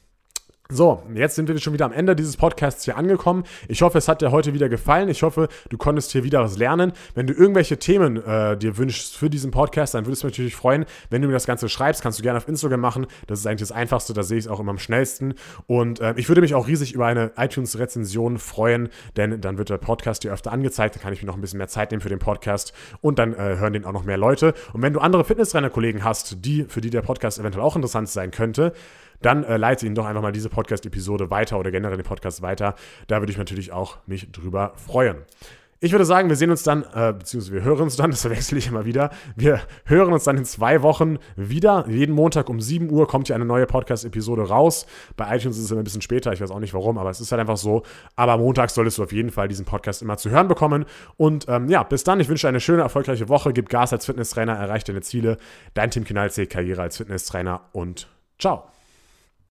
So, 0.72 1.02
jetzt 1.16 1.34
sind 1.34 1.48
wir 1.48 1.58
schon 1.58 1.74
wieder 1.74 1.86
am 1.86 1.92
Ende 1.92 2.16
dieses 2.16 2.38
Podcasts 2.38 2.86
hier 2.86 2.96
angekommen. 2.96 3.44
Ich 3.68 3.82
hoffe, 3.82 3.98
es 3.98 4.08
hat 4.08 4.22
dir 4.22 4.30
heute 4.30 4.54
wieder 4.54 4.70
gefallen. 4.70 5.10
Ich 5.10 5.24
hoffe, 5.24 5.48
du 5.70 5.80
konntest 5.80 6.12
hier 6.12 6.24
wieder 6.24 6.44
was 6.44 6.60
lernen. 6.60 6.92
Wenn 7.16 7.26
du 7.26 7.34
irgendwelche 7.34 7.80
Themen 7.80 8.18
äh, 8.18 8.56
dir 8.56 8.78
wünschst 8.78 9.18
für 9.18 9.32
diesen 9.32 9.50
Podcast, 9.50 9.96
dann 9.96 10.06
würde 10.06 10.14
es 10.14 10.24
mich 10.24 10.32
natürlich 10.34 10.56
freuen, 10.56 10.86
wenn 11.10 11.24
du 11.24 11.28
mir 11.28 11.34
das 11.34 11.48
Ganze 11.48 11.70
schreibst. 11.70 12.04
Kannst 12.04 12.20
du 12.20 12.24
gerne 12.24 12.38
auf 12.38 12.48
Instagram 12.48 12.82
machen. 12.82 13.08
Das 13.26 13.40
ist 13.40 13.48
eigentlich 13.48 13.68
das 13.68 13.72
Einfachste. 13.72 14.14
Da 14.14 14.22
sehe 14.22 14.38
ich 14.38 14.46
es 14.46 14.48
auch 14.48 14.60
immer 14.60 14.70
am 14.70 14.78
schnellsten. 14.78 15.34
Und 15.66 16.02
äh, 16.02 16.14
ich 16.18 16.28
würde 16.30 16.42
mich 16.42 16.54
auch 16.54 16.68
riesig 16.68 16.94
über 16.94 17.08
eine 17.08 17.32
iTunes-Rezension 17.36 18.38
freuen, 18.38 18.90
denn 19.18 19.42
dann 19.42 19.58
wird 19.58 19.72
der 19.72 19.80
Podcast 19.80 20.24
dir 20.24 20.32
öfter 20.32 20.52
angezeigt. 20.52 20.94
Dann 20.94 21.02
kann 21.02 21.14
ich 21.14 21.24
mir 21.24 21.26
noch 21.26 21.36
ein 21.36 21.42
bisschen 21.42 21.58
mehr 21.58 21.68
Zeit 21.68 21.90
nehmen 21.90 22.02
für 22.02 22.10
den 22.10 22.20
Podcast 22.20 22.74
und 23.02 23.18
dann 23.18 23.34
äh, 23.34 23.58
hören 23.58 23.74
den 23.74 23.86
auch 23.86 23.94
noch 23.94 24.04
mehr 24.04 24.18
Leute. 24.18 24.54
Und 24.74 24.84
wenn 24.84 24.94
du 24.94 25.00
andere 25.00 25.24
Fitnesstrainer-Kollegen 25.24 26.04
hast, 26.04 26.46
die, 26.46 26.66
für 26.66 26.80
die 26.80 26.92
der 26.92 27.02
Podcast 27.02 27.40
eventuell 27.40 27.66
auch 27.66 27.76
interessant 27.76 28.08
sein 28.08 28.30
könnte, 28.30 28.74
dann 29.22 29.44
äh, 29.44 29.58
leite 29.58 29.86
Ihnen 29.86 29.96
doch 29.96 30.06
einfach 30.06 30.22
mal 30.22 30.32
diese 30.32 30.50
Podcast-Episode 30.50 31.30
weiter 31.30 31.60
oder 31.60 31.72
generell 31.72 31.98
den 31.98 32.06
Podcast 32.06 32.42
weiter. 32.42 32.76
Da 33.08 33.20
würde 33.20 33.32
ich 33.32 33.38
natürlich 33.38 33.72
auch 33.72 33.98
mich 34.06 34.32
drüber 34.32 34.74
freuen. 34.76 35.18
Ich 35.82 35.94
würde 35.94 36.04
sagen, 36.04 36.28
wir 36.28 36.36
sehen 36.36 36.52
uns 36.52 36.64
dann, 36.64 36.84
äh, 36.94 37.14
beziehungsweise 37.14 37.54
wir 37.54 37.64
hören 37.64 37.84
uns 37.84 37.96
dann, 37.96 38.12
das 38.12 38.22
verwechsel 38.22 38.58
ich 38.58 38.68
immer 38.68 38.84
wieder. 38.84 39.12
Wir 39.38 39.62
hören 39.86 40.12
uns 40.12 40.26
dann 40.26 40.38
in 40.38 40.44
zwei 40.44 40.82
Wochen 40.82 41.20
wieder. 41.38 41.86
Jeden 41.88 42.14
Montag 42.14 42.50
um 42.50 42.60
7 42.60 42.92
Uhr 42.92 43.08
kommt 43.08 43.28
hier 43.28 43.36
eine 43.36 43.46
neue 43.46 43.66
Podcast-Episode 43.66 44.50
raus. 44.50 44.86
Bei 45.16 45.34
iTunes 45.38 45.58
ist 45.58 45.64
es 45.64 45.72
immer 45.72 45.80
ein 45.80 45.86
bisschen 45.86 46.02
später, 46.02 46.34
ich 46.34 46.42
weiß 46.42 46.52
auch 46.52 46.60
nicht 46.60 46.74
warum, 46.74 46.98
aber 46.98 47.10
es 47.10 47.22
ist 47.22 47.32
halt 47.32 47.40
einfach 47.40 47.56
so. 47.56 47.84
Aber 48.18 48.38
montags 48.38 48.74
solltest 48.74 48.98
du 48.98 49.04
auf 49.04 49.14
jeden 49.14 49.32
Fall 49.32 49.48
diesen 49.48 49.66
Podcast 49.66 50.02
immer 50.02 50.18
zu 50.18 50.30
hören 50.30 50.50
bekommen. 50.50 50.84
Und 51.16 51.46
ähm, 51.48 51.70
ja, 51.70 51.84
bis 51.84 52.04
dann. 52.04 52.20
Ich 52.20 52.28
wünsche 52.28 52.48
dir 52.48 52.50
eine 52.50 52.60
schöne, 52.60 52.82
erfolgreiche 52.82 53.30
Woche. 53.30 53.54
Gib 53.54 53.70
Gas 53.70 53.94
als 53.94 54.06
Fitnesstrainer, 54.06 54.56
erreich 54.56 54.84
deine 54.84 55.02
Ziele. 55.02 55.38
Dein 55.76 55.92
Tim 55.92 56.04
Kinalzee, 56.04 56.46
Karriere 56.46 56.82
als 56.82 56.98
Fitnesstrainer 56.98 57.62
und 57.72 58.10
ciao. 58.38 58.79